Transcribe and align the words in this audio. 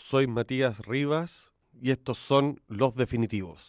soy 0.00 0.26
Matías 0.26 0.80
Rivas 0.80 1.52
y 1.80 1.90
estos 1.90 2.18
son 2.18 2.60
Los 2.66 2.96
Definitivos. 2.96 3.68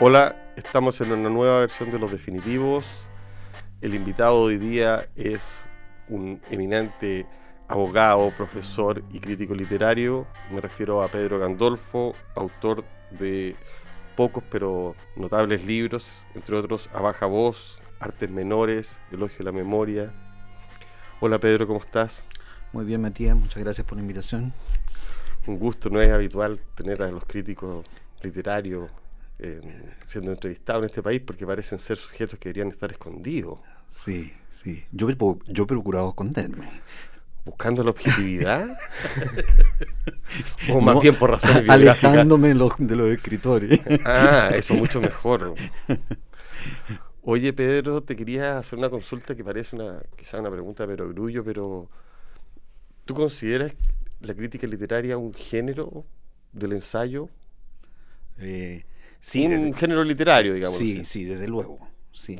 Hola, 0.00 0.52
estamos 0.56 1.00
en 1.00 1.12
una 1.12 1.30
nueva 1.30 1.60
versión 1.60 1.90
de 1.90 1.98
Los 1.98 2.10
Definitivos. 2.10 2.86
El 3.80 3.94
invitado 3.94 4.40
hoy 4.40 4.58
día 4.58 5.08
es 5.14 5.64
un 6.08 6.40
eminente 6.50 7.26
abogado, 7.68 8.30
profesor 8.36 9.02
y 9.10 9.20
crítico 9.20 9.54
literario. 9.54 10.26
Me 10.50 10.60
refiero 10.60 11.02
a 11.02 11.08
Pedro 11.08 11.38
Gandolfo, 11.38 12.14
autor 12.34 12.84
de 13.12 13.54
pocos 14.16 14.42
pero 14.50 14.94
notables 15.16 15.64
libros, 15.64 16.20
entre 16.34 16.56
otros 16.56 16.90
A 16.92 17.00
Baja 17.00 17.26
Voz, 17.26 17.78
Artes 18.00 18.28
Menores, 18.28 18.98
Elogio 19.12 19.38
de 19.38 19.44
la 19.44 19.52
Memoria. 19.52 20.12
Hola 21.20 21.38
Pedro, 21.38 21.66
¿cómo 21.66 21.80
estás? 21.80 22.24
Muy 22.72 22.84
bien, 22.84 23.00
Matías, 23.00 23.36
muchas 23.36 23.62
gracias 23.62 23.86
por 23.86 23.96
la 23.96 24.02
invitación. 24.02 24.52
Un 25.46 25.58
gusto, 25.58 25.90
no 25.90 26.00
es 26.00 26.10
habitual 26.12 26.60
tener 26.76 27.02
a 27.02 27.10
los 27.10 27.24
críticos 27.24 27.84
literarios 28.22 28.90
eh, 29.38 29.60
siendo 30.06 30.30
entrevistados 30.30 30.82
en 30.82 30.90
este 30.90 31.02
país 31.02 31.20
porque 31.24 31.46
parecen 31.46 31.78
ser 31.78 31.96
sujetos 31.96 32.38
que 32.38 32.50
deberían 32.50 32.68
estar 32.68 32.90
escondidos. 32.90 33.58
Sí, 33.90 34.32
sí. 34.62 34.84
Yo, 34.92 35.08
yo 35.46 35.62
he 35.64 35.66
procurado 35.66 36.10
esconderme. 36.10 36.68
¿Buscando 37.44 37.82
la 37.82 37.90
objetividad? 37.90 38.78
¿O 40.72 40.80
más 40.80 41.00
bien 41.00 41.16
por 41.16 41.30
razones 41.30 41.64
biográficas? 41.64 42.04
Alejándome 42.04 42.48
de 42.48 42.96
los 42.96 43.08
escritores. 43.08 43.80
ah, 44.04 44.50
eso 44.54 44.74
mucho 44.74 45.00
mejor. 45.00 45.54
Oye, 47.22 47.52
Pedro, 47.52 48.02
te 48.02 48.14
quería 48.14 48.58
hacer 48.58 48.78
una 48.78 48.90
consulta 48.90 49.34
que 49.34 49.42
parece 49.42 49.74
una 49.74 50.02
quizá 50.16 50.38
una 50.38 50.50
pregunta 50.50 50.86
pero 50.86 51.08
grullo, 51.08 51.42
pero 51.42 51.88
¿Tú 53.04 53.14
consideras 53.14 53.72
la 54.20 54.34
crítica 54.34 54.66
literaria 54.66 55.16
un 55.16 55.34
género 55.34 56.04
del 56.52 56.72
ensayo? 56.74 57.28
Eh, 58.38 58.84
sí, 59.20 59.46
un 59.46 59.74
género 59.74 60.04
literario, 60.04 60.54
digamos. 60.54 60.78
Sí, 60.78 61.04
sí, 61.04 61.24
desde 61.24 61.48
luego. 61.48 61.78
Sí, 62.12 62.38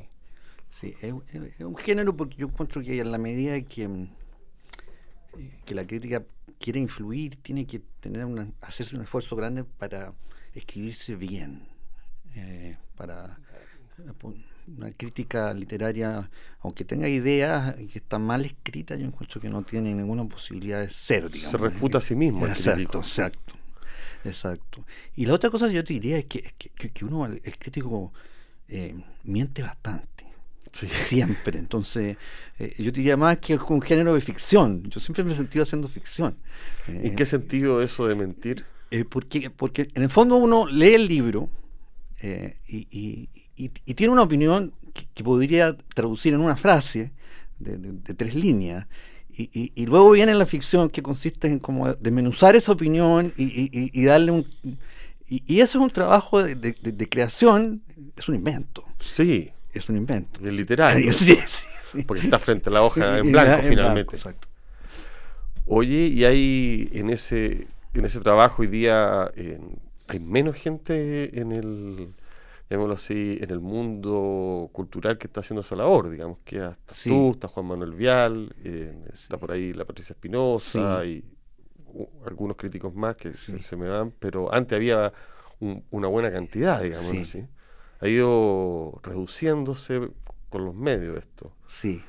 sí 0.70 0.94
es, 1.00 1.12
un 1.60 1.76
género 1.76 2.16
porque 2.16 2.36
yo 2.36 2.46
encuentro 2.46 2.82
que 2.82 3.00
en 3.00 3.12
la 3.12 3.18
medida 3.18 3.60
que, 3.62 3.84
eh, 3.84 5.60
que 5.64 5.74
la 5.74 5.86
crítica 5.86 6.24
quiere 6.58 6.80
influir, 6.80 7.36
tiene 7.36 7.66
que 7.66 7.80
tener 8.00 8.24
una, 8.24 8.50
hacerse 8.60 8.96
un 8.96 9.02
esfuerzo 9.02 9.36
grande 9.36 9.64
para 9.64 10.12
escribirse 10.54 11.16
bien, 11.16 11.66
eh, 12.34 12.76
para 12.96 13.38
una 14.66 14.90
crítica 14.92 15.52
literaria, 15.54 16.30
aunque 16.60 16.84
tenga 16.84 17.08
ideas 17.08 17.74
y 17.78 17.86
que 17.86 17.98
está 17.98 18.18
mal 18.18 18.44
escrita, 18.44 18.94
yo 18.96 19.06
encuentro 19.06 19.40
que 19.40 19.48
no 19.48 19.62
tiene 19.62 19.94
ninguna 19.94 20.24
posibilidad 20.24 20.80
de 20.80 20.88
ser. 20.88 21.30
Se 21.32 21.56
refuta 21.56 21.98
a 21.98 22.00
sí 22.00 22.14
mismo. 22.14 22.46
exacto, 22.46 22.98
exacto. 22.98 23.54
Exacto. 24.24 24.84
Y 25.16 25.26
la 25.26 25.34
otra 25.34 25.50
cosa 25.50 25.68
que 25.68 25.74
yo 25.74 25.84
te 25.84 25.94
diría 25.94 26.18
es 26.18 26.26
que, 26.26 26.52
que, 26.58 27.04
uno, 27.04 27.26
el, 27.26 27.58
crítico, 27.58 28.12
eh, 28.68 28.94
miente 29.24 29.62
bastante. 29.62 30.26
Siempre. 30.72 31.58
Entonces, 31.58 32.16
eh, 32.58 32.74
yo 32.78 32.92
te 32.92 33.00
diría 33.00 33.16
más 33.16 33.38
que 33.38 33.54
es 33.54 33.60
un 33.68 33.82
género 33.82 34.14
de 34.14 34.20
ficción. 34.20 34.82
Yo 34.88 35.00
siempre 35.00 35.24
me 35.24 35.32
he 35.32 35.34
sentido 35.34 35.64
haciendo 35.64 35.88
ficción. 35.88 36.36
¿En 36.86 37.16
qué 37.16 37.24
sentido 37.24 37.82
eso 37.82 38.06
de 38.06 38.14
mentir? 38.14 38.64
porque, 39.08 39.50
porque 39.50 39.88
en 39.94 40.02
el 40.02 40.10
fondo 40.10 40.36
uno 40.36 40.66
lee 40.66 40.94
el 40.94 41.06
libro 41.06 41.48
y, 42.22 42.88
y, 42.90 43.28
tiene 43.68 44.12
una 44.12 44.22
opinión 44.22 44.72
que, 45.14 45.24
podría 45.24 45.76
traducir 45.94 46.34
en 46.34 46.40
una 46.40 46.56
frase 46.56 47.12
de, 47.58 48.14
tres 48.14 48.34
líneas. 48.34 48.86
Y, 49.32 49.86
luego 49.86 50.10
viene 50.10 50.34
la 50.34 50.46
ficción 50.46 50.90
que 50.90 51.02
consiste 51.02 51.46
en 51.46 51.60
como 51.60 51.94
desmenuzar 51.94 52.56
esa 52.56 52.72
opinión 52.72 53.32
y, 53.36 54.04
darle 54.04 54.32
un... 54.32 54.46
Y, 55.28 55.60
eso 55.60 55.78
es 55.78 55.84
un 55.84 55.90
trabajo 55.90 56.42
de, 56.42 57.08
creación, 57.08 57.82
es 58.16 58.28
un 58.28 58.34
invento. 58.34 58.84
Sí. 58.98 59.50
Es 59.72 59.88
un 59.88 59.96
invento. 59.96 60.44
Es 60.44 60.52
literario. 60.52 61.12
Sí, 61.20 61.38
sí, 61.98 62.02
Porque 62.04 62.24
está 62.24 62.38
frente 62.38 62.68
a 62.68 62.72
la 62.72 62.82
hoja 62.82 63.18
en 63.20 63.32
blanco 63.32 63.62
finalmente. 63.62 64.16
exacto. 64.16 64.48
Oye, 65.66 66.08
y 66.08 66.24
hay 66.24 66.88
en 66.92 67.10
ese, 67.10 67.68
en 67.94 68.04
ese 68.04 68.20
trabajo 68.20 68.62
hoy 68.62 68.68
día, 68.68 69.30
hay 70.08 70.18
menos 70.18 70.56
gente 70.56 71.38
en 71.40 71.52
el 71.52 72.08
llamémoslo 72.70 72.94
así, 72.94 73.36
en 73.40 73.50
el 73.50 73.58
mundo 73.58 74.70
cultural 74.72 75.18
que 75.18 75.26
está 75.26 75.40
haciendo 75.40 75.60
esa 75.60 75.74
labor, 75.74 76.08
digamos, 76.08 76.38
que 76.44 76.60
hasta 76.60 76.94
tú, 77.04 77.32
está 77.32 77.48
Juan 77.48 77.66
Manuel 77.66 77.92
Vial, 77.92 78.54
eh, 78.62 78.96
está 79.12 79.36
por 79.38 79.50
ahí 79.50 79.72
la 79.72 79.84
Patricia 79.84 80.12
Espinosa 80.12 81.04
y 81.04 81.24
algunos 82.24 82.56
críticos 82.56 82.94
más 82.94 83.16
que 83.16 83.34
se, 83.34 83.76
me 83.76 83.88
van, 83.88 84.12
pero 84.12 84.54
antes 84.54 84.76
había 84.76 85.12
una 85.90 86.06
buena 86.06 86.30
cantidad, 86.30 86.80
digamos 86.80 87.16
así. 87.16 87.44
Ha 87.98 88.08
ido 88.08 89.00
reduciéndose 89.02 90.08
con 90.48 90.64
los 90.64 90.74
medios 90.74 91.18
esto. 91.18 91.52
Sí. 91.66 92.02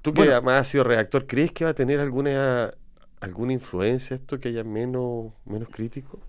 Tú 0.00 0.14
que 0.14 0.22
además 0.22 0.62
has 0.62 0.68
sido 0.68 0.84
redactor, 0.84 1.26
¿crees 1.26 1.52
que 1.52 1.64
va 1.64 1.70
a 1.70 1.74
tener 1.74 2.00
alguna 2.00 2.72
alguna 3.20 3.52
influencia 3.52 4.16
esto 4.16 4.40
que 4.40 4.48
haya 4.48 4.64
menos, 4.64 5.32
menos 5.44 5.68
críticos? 5.68 6.20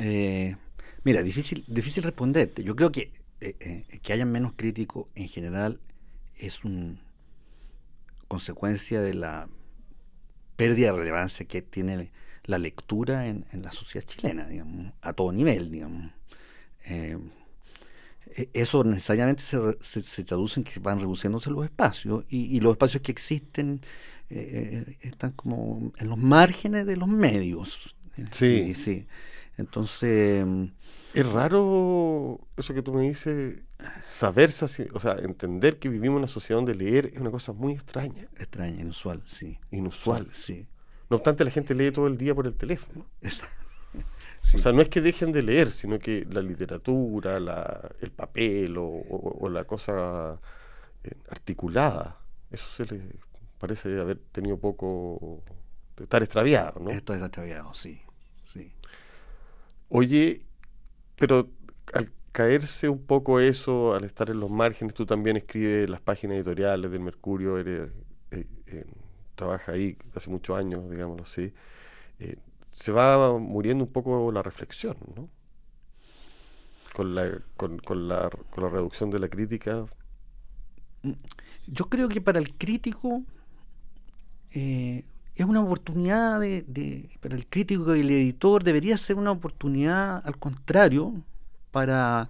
Eh, 0.00 0.56
mira, 1.04 1.22
difícil, 1.22 1.64
difícil 1.66 2.02
responderte. 2.02 2.64
Yo 2.64 2.74
creo 2.74 2.90
que 2.90 3.12
eh, 3.40 3.54
eh, 3.60 3.98
que 4.02 4.12
haya 4.12 4.24
menos 4.24 4.54
críticos 4.56 5.06
en 5.14 5.28
general 5.28 5.80
es 6.36 6.64
una 6.64 6.96
consecuencia 8.26 9.00
de 9.02 9.14
la 9.14 9.48
pérdida 10.56 10.92
de 10.92 10.98
relevancia 10.98 11.46
que 11.46 11.62
tiene 11.62 12.10
la 12.44 12.58
lectura 12.58 13.26
en, 13.26 13.44
la 13.52 13.72
sociedad 13.72 14.06
chilena, 14.06 14.46
digamos, 14.46 14.92
a 15.02 15.12
todo 15.12 15.32
nivel, 15.32 15.70
digamos. 15.70 16.12
E, 16.86 17.18
eso 18.54 18.84
necesariamente 18.84 19.42
se, 19.42 20.24
traduce 20.24 20.60
en 20.60 20.64
que 20.64 20.80
van 20.80 21.00
reduciéndose 21.00 21.50
los 21.50 21.64
espacios 21.64 22.24
y, 22.28 22.60
los 22.60 22.72
espacios 22.72 23.02
que 23.02 23.12
existen 23.12 23.80
están 24.28 25.32
como 25.32 25.92
en 25.98 26.08
los 26.08 26.18
márgenes 26.18 26.86
de 26.86 26.96
los 26.96 27.08
medios. 27.08 27.94
Sí. 28.30 28.74
sí. 28.74 29.06
Entonces... 29.60 30.44
Mm, 30.44 30.64
es 31.12 31.26
raro 31.26 32.40
eso 32.56 32.72
que 32.72 32.82
tú 32.82 32.92
me 32.92 33.02
dices, 33.02 33.60
saberse, 34.00 34.88
o 34.92 35.00
sea, 35.00 35.16
entender 35.16 35.78
que 35.78 35.88
vivimos 35.88 36.16
en 36.16 36.18
una 36.18 36.28
sociedad 36.28 36.58
donde 36.58 36.74
leer 36.74 37.06
es 37.06 37.18
una 37.18 37.30
cosa 37.30 37.52
muy 37.52 37.72
extraña. 37.72 38.28
Extraña, 38.36 38.80
inusual, 38.80 39.22
sí. 39.26 39.58
Inusual. 39.72 40.28
sí. 40.32 40.68
No 41.08 41.16
obstante, 41.16 41.44
la 41.44 41.50
gente 41.50 41.74
lee 41.74 41.90
todo 41.90 42.06
el 42.06 42.16
día 42.16 42.34
por 42.34 42.46
el 42.46 42.54
teléfono. 42.54 43.06
O 44.54 44.58
sea, 44.58 44.72
no 44.72 44.80
es 44.80 44.88
que 44.88 45.02
dejen 45.02 45.32
de 45.32 45.42
leer, 45.42 45.70
sino 45.70 45.98
que 45.98 46.26
la 46.28 46.40
literatura, 46.40 47.38
la, 47.38 47.90
el 48.00 48.10
papel 48.10 48.74
o, 48.78 49.48
la 49.50 49.64
cosa 49.64 50.40
eh, 51.04 51.14
articulada, 51.28 52.18
eso 52.50 52.66
se 52.70 52.86
le 52.86 53.02
parece 53.58 54.00
haber 54.00 54.18
tenido 54.32 54.58
poco, 54.58 55.42
estar 55.98 56.22
extraviado, 56.22 56.80
¿no? 56.80 56.90
Esto 56.90 57.12
es 57.12 57.20
extraviado, 57.20 57.74
sí. 57.74 58.00
Oye, 59.90 60.42
pero 61.16 61.50
al 61.94 62.12
caerse 62.32 62.88
un 62.88 63.04
poco 63.06 63.40
eso, 63.40 63.94
al 63.94 64.04
estar 64.04 64.30
en 64.30 64.40
los 64.40 64.50
márgenes, 64.50 64.94
tú 64.94 65.06
también 65.06 65.36
escribes 65.36 65.90
las 65.90 66.00
páginas 66.00 66.36
editoriales 66.36 66.90
del 66.90 67.00
Mercurio, 67.00 67.58
eres, 67.58 67.90
eh, 68.30 68.46
eh, 68.68 68.86
trabaja 69.36 69.72
ahí 69.72 69.98
hace 70.14 70.30
muchos 70.30 70.56
años, 70.58 70.88
digámoslo 70.90 71.24
así. 71.24 71.52
Eh, 72.20 72.36
se 72.70 72.92
va 72.92 73.38
muriendo 73.38 73.84
un 73.84 73.92
poco 73.92 74.32
la 74.32 74.42
reflexión, 74.42 74.96
¿no? 75.16 75.28
Con 76.94 77.14
la, 77.14 77.40
con, 77.56 77.78
la, 78.08 78.30
con 78.50 78.62
la 78.64 78.68
reducción 78.68 79.10
de 79.10 79.18
la 79.18 79.28
crítica. 79.28 79.86
Mm, 81.02 81.12
yo 81.66 81.88
creo 81.88 82.08
que 82.08 82.20
para 82.20 82.38
el 82.38 82.56
crítico 82.56 83.22
es 85.34 85.46
una 85.46 85.60
oportunidad 85.60 86.40
de, 86.40 87.08
para 87.20 87.36
el 87.36 87.46
crítico 87.46 87.94
y 87.94 88.00
el 88.00 88.10
editor, 88.10 88.62
debería 88.64 88.96
ser 88.96 89.16
una 89.16 89.30
oportunidad 89.30 90.22
al 90.24 90.38
contrario 90.38 91.14
para 91.70 92.28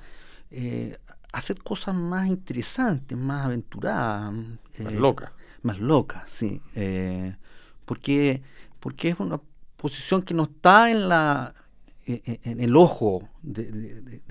eh, 0.50 0.98
hacer 1.32 1.62
cosas 1.62 1.94
más 1.94 2.28
interesantes, 2.28 3.16
más 3.16 3.46
aventuradas. 3.46 4.32
más 4.32 4.52
eh, 4.78 4.90
locas. 4.90 5.30
Más 5.62 5.78
locas, 5.78 6.30
sí. 6.30 6.60
Eh, 6.74 7.34
porque, 7.84 8.42
porque 8.78 9.08
es 9.08 9.20
una 9.20 9.40
posición 9.76 10.22
que 10.22 10.34
no 10.34 10.44
está 10.44 10.90
en 10.90 11.08
la 11.08 11.54
en 12.06 12.60
el 12.60 12.74
ojo 12.76 13.28
del, 13.42 14.22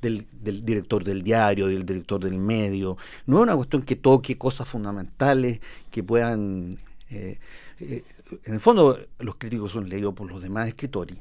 del, 0.00 0.64
director 0.64 1.04
del 1.04 1.22
diario, 1.22 1.68
del 1.68 1.86
director 1.86 2.22
del 2.22 2.38
medio. 2.38 2.96
No 3.26 3.36
es 3.36 3.42
una 3.42 3.56
cuestión 3.56 3.82
que 3.82 3.96
toque 3.96 4.36
cosas 4.36 4.68
fundamentales 4.68 5.60
que 5.90 6.02
puedan 6.02 6.78
eh, 7.10 7.38
en 7.80 8.54
el 8.54 8.60
fondo, 8.60 8.98
los 9.18 9.36
críticos 9.36 9.72
son 9.72 9.88
leídos 9.88 10.14
por 10.14 10.30
los 10.30 10.42
demás 10.42 10.68
escritores, 10.68 11.16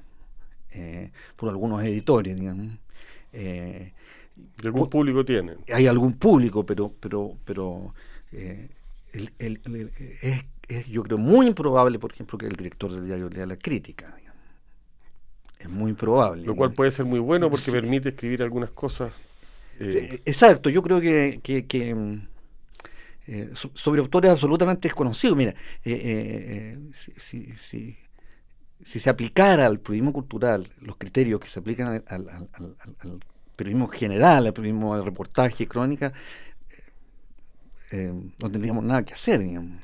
eh, 0.72 1.12
por 1.36 1.50
algunos 1.50 1.84
editores, 1.84 2.36
digamos. 2.36 2.78
Eh, 3.32 3.94
¿Y 4.62 4.66
algún 4.66 4.90
público 4.90 5.24
tienen? 5.24 5.58
Hay 5.72 5.88
algún 5.88 6.14
público, 6.14 6.66
pero, 6.66 6.92
pero, 7.00 7.38
pero 7.46 7.94
es, 8.32 8.70
yo 10.90 11.04
creo, 11.04 11.18
muy 11.18 11.48
improbable, 11.48 12.00
por 12.00 12.12
ejemplo, 12.12 12.38
que 12.38 12.48
el 12.48 12.56
director 12.56 12.92
del 12.92 13.06
diario 13.06 13.30
lea 13.30 13.46
la 13.46 13.58
crítica. 13.58 14.16
Es 15.60 15.70
muy 15.70 15.92
improbable. 15.92 16.44
Lo 16.44 16.56
cual 16.56 16.74
puede 16.74 16.92
ser 16.92 17.06
muy 17.06 17.20
bueno 17.20 17.50
porque 17.50 17.72
permite 17.72 18.10
escribir 18.10 18.44
algunas 18.44 18.72
cosas. 18.72 19.14
Eh, 19.80 20.22
exacto, 20.26 20.70
yo 20.70 20.84
creo 20.84 21.00
que, 21.00 21.96
mm, 21.96 22.33
eh, 23.28 23.52
sobre 23.54 24.02
autores 24.02 24.32
absolutamente 24.32 24.88
desconocidos. 24.88 25.38
Mira, 25.38 25.56
eh, 25.84 26.78
si, 26.94 27.54
si, 27.58 27.98
si, 28.84 29.00
se 29.00 29.10
aplicara 29.10 29.66
al 29.66 29.80
periodismo 29.80 30.14
cultural 30.14 30.68
los 30.80 30.98
criterios 30.98 31.40
que 31.40 31.48
se 31.48 31.60
aplican 31.60 32.04
al, 32.08 33.20
periodismo 33.56 33.88
general, 33.88 34.48
al 34.48 34.54
periodismo 34.54 34.98
de 34.98 35.04
reportaje, 35.04 35.68
crónica, 35.68 36.14
no 38.40 38.50
tendríamos 38.50 38.84
nada 38.84 39.04
que 39.04 39.14
hacer, 39.14 39.40
digamos. 39.40 39.84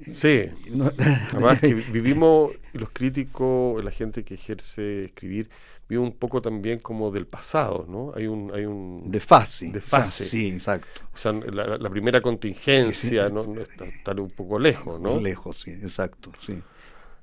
Sí, 0.00 0.44
además 1.32 1.60
que 1.60 1.74
vivimos, 1.92 2.52
los 2.72 2.90
críticos, 2.90 3.82
la 3.84 3.90
gente 3.90 4.24
que 4.24 4.34
ejerce 4.34 5.06
escribir, 5.06 5.50
vive 5.88 6.02
un 6.02 6.12
poco 6.12 6.42
también 6.42 6.80
como 6.80 7.10
del 7.10 7.26
pasado, 7.26 7.86
¿no? 7.88 8.12
Hay 8.14 8.26
un... 8.26 8.52
Hay 8.54 8.66
un 8.66 9.10
de 9.10 9.20
fase. 9.20 9.68
De 9.68 9.80
fase. 9.80 10.24
Sí, 10.24 10.48
exacto. 10.48 11.00
O 11.14 11.16
sea, 11.16 11.32
la, 11.32 11.90
primera 11.90 12.20
contingencia 12.20 13.28
¿no? 13.30 13.44
está, 13.54 14.12
un 14.12 14.30
poco 14.30 14.58
lejos, 14.58 15.00
¿no? 15.00 15.18
Lejos, 15.18 15.60
sí, 15.60 15.70
exacto, 15.70 16.30
sí. 16.40 16.58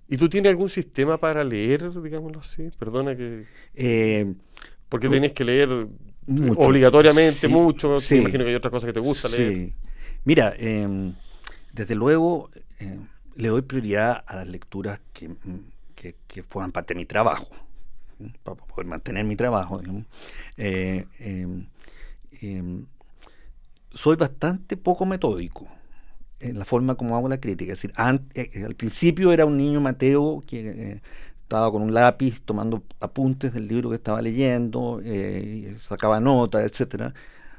¿Y 0.08 0.18
tú 0.18 0.30
tienes 0.30 0.50
algún 0.52 0.70
sistema 0.70 1.18
para 1.18 1.44
leer, 1.44 1.92
digámoslo 2.02 2.40
así? 2.40 2.70
Perdona 2.78 3.16
que... 3.16 3.46
Eh, 3.74 4.34
Porque 4.90 5.10
tenés 5.10 5.34
que 5.34 5.44
leer 5.44 5.88
obligatoriamente 6.58 7.48
mucho, 7.48 8.02
sí, 8.02 8.16
me 8.16 8.22
imagino 8.22 8.44
que 8.44 8.50
hay 8.50 8.56
otras 8.56 8.72
cosas 8.72 8.88
que 8.88 8.94
te 8.94 9.00
gusta 9.00 9.28
leer. 9.30 9.54
Sí. 9.54 9.74
Mira, 10.24 10.54
eh, 10.58 11.14
desde 11.72 11.94
luego, 11.94 12.50
eh, 12.80 12.98
le 13.36 13.50
doy 13.50 13.62
prioridad 13.62 14.24
a 14.26 14.38
las 14.38 14.48
lecturas 14.48 15.00
que, 15.14 15.30
que, 15.96 16.44
forman 16.44 16.72
parte 16.72 16.94
de 16.94 17.00
mi 17.00 17.06
trabajo, 17.06 17.50
para 18.44 18.58
poder 18.58 18.88
mantener 18.88 19.26
mi 19.26 19.36
trabajo. 19.36 19.82
Eh, 20.58 21.06
em, 21.20 22.86
soy 23.92 24.16
bastante 24.16 24.78
poco 24.78 25.06
metódico 25.06 25.68
en 26.40 26.60
la 26.60 26.66
forma 26.66 26.96
como 26.96 27.16
hago 27.16 27.30
la 27.30 27.40
crítica. 27.40 27.74
Es 27.74 27.82
decir, 27.82 27.94
eh, 28.34 28.64
al 28.66 28.76
principio 28.76 29.32
era 29.32 29.46
un 29.46 29.58
niño 29.58 29.80
Mateo 29.82 30.44
que 30.46 31.02
estaba 31.42 31.72
con 31.72 31.82
un 31.82 31.94
lápiz 31.94 32.42
tomando 32.44 32.84
apuntes 33.00 33.54
del 33.54 33.68
libro 33.68 33.90
que 33.90 33.96
estaba 33.96 34.22
leyendo, 34.22 35.02
sacaba 35.88 36.20
notas, 36.20 36.64
etcétera. 36.64 37.14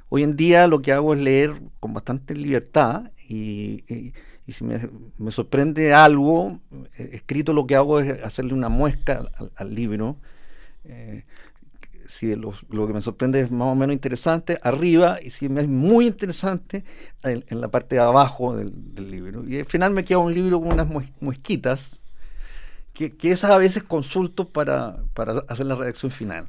Hoy 0.09 0.23
en 0.23 0.37
día 0.37 0.69
lo 0.69 0.83
que 0.83 0.93
hago 0.93 1.15
es 1.15 1.21
leer 1.21 1.61
con 1.81 1.93
bastante 1.93 2.35
libertad 2.35 3.11
y, 3.29 4.13
si 4.47 4.65
me, 4.65 5.31
sorprende 5.33 5.93
algo 5.93 6.61
eh, 6.97 7.11
escrito, 7.13 7.53
lo 7.53 7.67
que 7.67 7.75
hago 7.75 7.99
es 7.99 8.23
hacerle 8.23 8.55
una 8.55 8.69
muesca 8.69 9.29
al, 9.57 9.75
libro. 9.75 10.17
Eh, 10.89 11.25
si 12.09 12.35
lo, 12.37 12.53
que 12.53 12.93
me 12.93 13.03
sorprende 13.03 13.41
es 13.41 13.51
más 13.51 13.69
o 13.69 13.75
menos 13.75 13.93
interesante, 13.95 14.59
arriba, 14.63 15.19
y 15.23 15.31
si 15.31 15.49
me 15.49 15.63
es 15.63 15.69
muy 15.69 16.07
interesante, 16.07 16.85
en, 17.23 17.45
la 17.61 17.69
parte 17.69 17.97
de 17.97 18.01
abajo 18.01 18.57
del, 18.57 19.11
libro. 19.11 19.45
Y 19.49 19.59
al 19.59 19.67
final 19.67 19.93
me 19.93 20.05
queda 20.05 20.19
un 20.19 20.33
libro 20.33 20.61
con 20.61 20.73
unas 20.73 20.89
muesquitas, 21.21 21.99
que, 22.93 23.15
esas 23.23 23.51
a 23.51 23.59
veces 23.59 23.83
consulto 23.83 24.49
para, 24.49 24.99
para 25.15 25.41
hacer 25.49 25.67
la 25.67 25.75
redacción 25.75 26.11
final. 26.11 26.49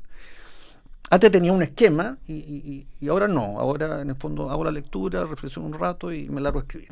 Antes 1.10 1.31
tenía 1.31 1.54
un 1.54 1.63
esquema 1.63 2.18
y, 2.28 2.86
ahora 3.10 3.28
no. 3.28 3.60
Ahora 3.60 4.01
en 4.01 4.10
el 4.10 4.16
fondo 4.16 4.50
hago 4.50 4.63
la 4.63 4.72
lectura, 4.72 5.24
reflexiono 5.25 5.68
un 5.68 5.74
rato 5.74 6.12
y 6.12 6.30
me 6.30 6.42
largo 6.42 6.60
a 6.60 6.62
escribir. 6.63 6.89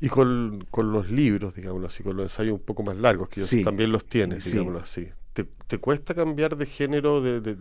Y 0.00 0.08
con, 0.08 0.66
los 0.76 1.10
libros, 1.10 1.54
digámoslo 1.54 1.86
así, 1.86 2.02
con 2.02 2.16
los 2.16 2.24
ensayos 2.24 2.54
un 2.54 2.64
poco 2.64 2.82
más 2.82 2.96
largos, 2.96 3.28
que 3.28 3.44
también 3.62 3.92
los 3.92 4.04
tienes, 4.04 4.44
digámoslo 4.44 4.80
así. 4.80 5.08
¿Te, 5.32 5.78
cuesta 5.78 6.14
cambiar 6.14 6.56
de 6.56 6.66
género, 6.66 7.22
de, 7.22 7.56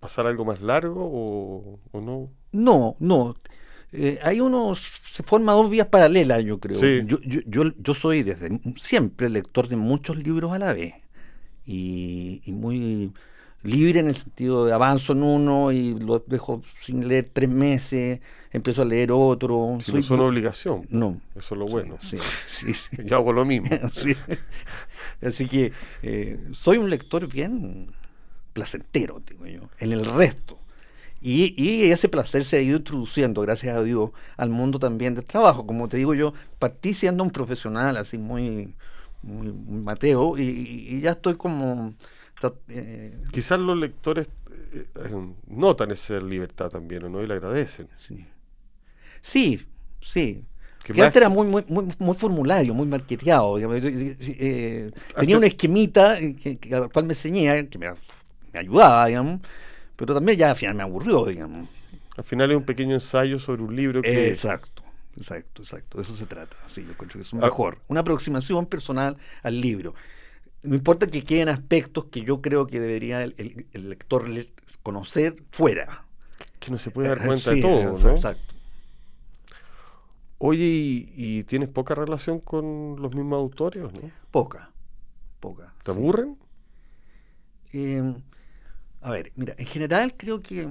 pasar 0.00 0.26
algo 0.26 0.44
más 0.44 0.60
largo 0.60 1.78
o, 1.92 2.00
no? 2.00 2.30
No, 2.52 2.96
no. 2.98 3.36
Eh, 3.92 4.18
hay 4.22 4.40
unos, 4.40 4.80
se 5.12 5.22
forman 5.22 5.54
dos 5.56 5.70
vías 5.70 5.86
paralelas, 5.86 6.44
yo 6.44 6.58
creo. 6.58 6.78
Yo, 6.78 7.18
yo, 7.20 7.40
yo, 7.46 7.62
yo, 7.78 7.94
soy 7.94 8.22
desde 8.22 8.60
siempre 8.76 9.30
lector 9.30 9.68
de 9.68 9.76
muchos 9.76 10.16
libros 10.16 10.52
a 10.52 10.58
la 10.58 10.72
vez 10.72 10.94
y, 11.64 12.42
y 12.44 12.52
muy 12.52 13.12
libre 13.68 14.00
en 14.00 14.08
el 14.08 14.16
sentido 14.16 14.66
de 14.66 14.72
avanzo 14.72 15.12
en 15.12 15.22
uno 15.22 15.72
y 15.72 15.94
lo 15.98 16.20
dejo 16.26 16.62
sin 16.80 17.06
leer 17.06 17.30
tres 17.32 17.48
meses, 17.48 18.20
empiezo 18.50 18.82
a 18.82 18.84
leer 18.84 19.12
otro. 19.12 19.78
Si 19.84 19.92
no 19.92 20.02
son 20.02 20.20
obligación. 20.20 20.86
No. 20.90 21.20
Eso 21.36 21.54
es 21.54 21.58
lo 21.58 21.66
bueno. 21.66 21.98
Sí, 22.00 22.18
sí, 22.46 22.72
Yo 23.04 23.16
hago 23.16 23.32
lo 23.32 23.44
mismo. 23.44 23.68
Así 25.22 25.48
que 25.48 25.72
eh, 26.02 26.38
soy 26.52 26.78
un 26.78 26.90
lector 26.90 27.26
bien 27.26 27.92
placentero, 28.52 29.22
digo 29.28 29.46
yo, 29.46 29.68
en 29.78 29.92
el 29.92 30.04
resto. 30.04 30.58
Y, 31.20 31.54
y, 31.60 31.90
ese 31.90 32.08
placer 32.08 32.44
se 32.44 32.58
ha 32.58 32.60
ido 32.60 32.76
introduciendo, 32.76 33.40
gracias 33.42 33.76
a 33.76 33.82
Dios, 33.82 34.10
al 34.36 34.50
mundo 34.50 34.78
también 34.78 35.16
del 35.16 35.24
trabajo. 35.24 35.66
Como 35.66 35.88
te 35.88 35.96
digo 35.96 36.14
yo, 36.14 36.32
partí 36.60 36.94
siendo 36.94 37.24
un 37.24 37.30
profesional 37.30 37.96
así 37.96 38.18
muy, 38.18 38.72
muy, 39.22 39.52
Mateo 39.52 40.38
y 40.38 41.00
ya 41.00 41.12
estoy 41.12 41.34
como 41.34 41.94
eh, 42.68 43.16
Quizás 43.30 43.58
los 43.58 43.76
lectores 43.76 44.28
eh, 44.72 44.86
eh, 44.94 45.32
notan 45.48 45.90
esa 45.90 46.18
libertad 46.18 46.68
también, 46.68 47.10
¿no? 47.10 47.22
Y 47.22 47.26
le 47.26 47.34
agradecen. 47.34 47.88
Sí, 47.98 48.26
sí. 49.20 49.66
sí. 50.00 50.44
Que, 50.84 50.92
antes 51.02 51.16
era 51.16 51.28
muy, 51.28 51.46
muy, 51.46 51.64
muy, 51.98 52.14
formulario, 52.14 52.72
muy 52.72 52.86
marqueteado. 52.86 53.56
tenía 53.58 55.36
una 55.36 55.46
esquemita 55.46 56.18
que, 56.18 56.58
al 56.72 56.90
cual 56.90 57.04
me 57.04 57.12
enseñé, 57.12 57.68
que 57.68 57.78
me, 57.78 57.88
ayudaba, 58.54 59.06
digamos, 59.06 59.40
pero 59.96 60.14
también 60.14 60.38
ya 60.38 60.50
al 60.50 60.56
final 60.56 60.76
me 60.76 60.82
aburrió, 60.84 61.26
digamos. 61.26 61.68
Al 62.16 62.24
final 62.24 62.50
es 62.52 62.56
un 62.56 62.64
pequeño 62.64 62.94
ensayo 62.94 63.38
sobre 63.38 63.62
un 63.62 63.76
libro 63.76 64.00
que... 64.00 64.28
Exacto, 64.28 64.82
exacto, 65.18 65.62
exacto. 65.62 65.98
De 65.98 66.04
eso 66.04 66.16
se 66.16 66.24
trata. 66.24 66.56
Sí, 66.68 66.86
yo 66.88 66.94
creo 66.94 67.10
que 67.10 67.20
es 67.20 67.34
ah. 67.34 67.36
mejor. 67.36 67.78
Una 67.88 68.00
aproximación 68.00 68.64
personal 68.64 69.18
al 69.42 69.60
libro 69.60 69.94
no 70.62 70.74
importa 70.74 71.06
que 71.06 71.24
queden 71.24 71.48
aspectos 71.48 72.06
que 72.06 72.22
yo 72.22 72.40
creo 72.40 72.66
que 72.66 72.80
debería 72.80 73.22
el, 73.22 73.66
lector 73.72 74.28
conocer 74.82 75.42
fuera. 75.52 76.04
Que 76.58 76.70
no 76.70 76.78
se 76.78 76.90
puede 76.90 77.08
dar 77.08 77.24
cuenta 77.24 77.52
de 77.52 77.62
todo, 77.62 77.98
¿no? 77.98 78.10
Exacto. 78.10 78.54
Oye, 80.38 80.64
¿y, 80.64 81.44
tienes 81.44 81.68
poca 81.68 81.94
relación 81.94 82.40
con 82.40 82.96
los 83.00 83.14
mismos 83.14 83.38
autores, 83.38 83.82
no? 83.82 84.10
Poca, 84.30 84.70
poca. 85.40 85.74
¿Te 85.82 85.90
aburren? 85.90 86.36
Em, 87.72 88.14
a 89.00 89.10
ver, 89.10 89.32
mira, 89.36 89.54
en 89.58 89.66
general 89.66 90.14
creo 90.16 90.40
que, 90.40 90.68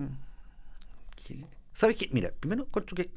¿sabes 1.73 1.97
qué? 1.97 2.09
Mira, 2.11 2.31
primero 2.39 2.67
que 2.67 3.11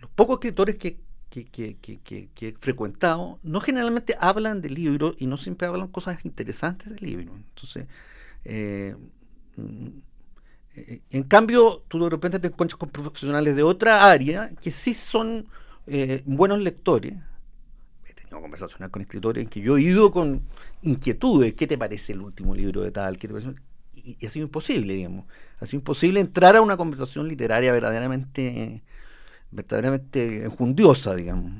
los 0.00 0.10
pocos 0.14 0.36
escritores 0.36 0.76
que 0.76 0.98
que, 1.30 1.44
que, 1.44 1.76
que, 1.76 2.28
que, 2.34 2.48
he 2.48 2.52
frecuentado, 2.52 3.38
no 3.42 3.60
generalmente 3.60 4.16
hablan 4.18 4.60
de 4.60 4.68
libros 4.68 5.14
y 5.18 5.26
no 5.26 5.36
siempre 5.36 5.68
hablan 5.68 5.88
cosas 5.88 6.24
interesantes 6.24 6.90
del 6.90 7.08
libro. 7.08 7.34
Entonces, 7.34 7.86
eh, 8.44 8.96
mm, 9.56 9.88
eh, 10.76 11.00
en 11.10 11.22
cambio, 11.22 11.84
tú 11.88 12.02
de 12.02 12.10
repente 12.10 12.40
te 12.40 12.48
encuentras 12.48 12.78
con 12.78 12.90
profesionales 12.90 13.54
de 13.54 13.62
otra 13.62 14.10
área 14.10 14.50
que 14.60 14.72
sí 14.72 14.92
son 14.92 15.46
eh, 15.86 16.22
buenos 16.26 16.58
lectores. 16.58 17.14
He 18.04 18.12
tenido 18.12 18.40
conversaciones 18.40 18.90
con 18.90 19.02
escritores 19.02 19.44
en 19.44 19.50
que 19.50 19.60
yo 19.60 19.76
he 19.76 19.82
ido 19.82 20.10
con 20.10 20.42
inquietudes. 20.82 21.54
¿Qué 21.54 21.68
te 21.68 21.78
parece 21.78 22.12
el 22.12 22.22
último 22.22 22.56
libro 22.56 22.82
de 22.82 22.90
tal? 22.90 23.18
¿Qué 23.18 23.28
te 23.28 23.34
parece? 23.34 23.54
Y, 23.94 24.16
y 24.18 24.26
ha 24.26 24.30
sido 24.30 24.46
imposible, 24.46 24.94
digamos. 24.94 25.26
Ha 25.60 25.66
sido 25.66 25.78
imposible 25.78 26.18
entrar 26.18 26.56
a 26.56 26.60
una 26.60 26.76
conversación 26.76 27.28
literaria 27.28 27.70
verdaderamente 27.70 28.82
verdaderamente 29.50 30.44
enjundiosa, 30.44 31.14
digamos. 31.14 31.52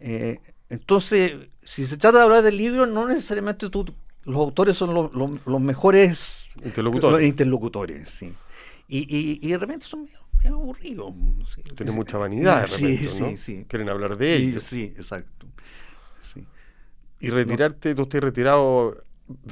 Eh, 0.00 0.40
entonces, 0.68 1.32
si 1.62 1.86
se 1.86 1.96
trata 1.96 2.18
de 2.18 2.24
hablar 2.24 2.42
del 2.42 2.56
libro, 2.56 2.86
no 2.86 3.06
necesariamente 3.06 3.70
tú, 3.70 3.94
los 4.24 4.36
autores 4.36 4.76
son 4.76 5.10
los 5.44 5.60
mejores 5.60 6.46
interlocutores. 6.64 8.08
sí. 8.10 8.32
y, 8.88 9.38
y, 9.42 9.48
de 9.48 9.58
repente 9.58 9.86
son 9.86 10.02
medio, 10.02 10.54
aburridos. 10.54 11.14
Tienen 11.76 11.94
mucha 11.94 12.18
vanidad, 12.18 12.62
de 12.62 12.66
repente, 12.76 13.06
sí, 13.06 13.36
sí, 13.36 13.64
Quieren 13.68 13.88
hablar 13.88 14.16
de 14.16 14.36
ellos. 14.36 14.62
Sí, 14.62 14.94
exacto. 14.96 15.46
Y 17.20 17.30
retirarte, 17.30 17.94
tú 17.94 18.02
estás 18.02 18.22
retirado 18.22 18.98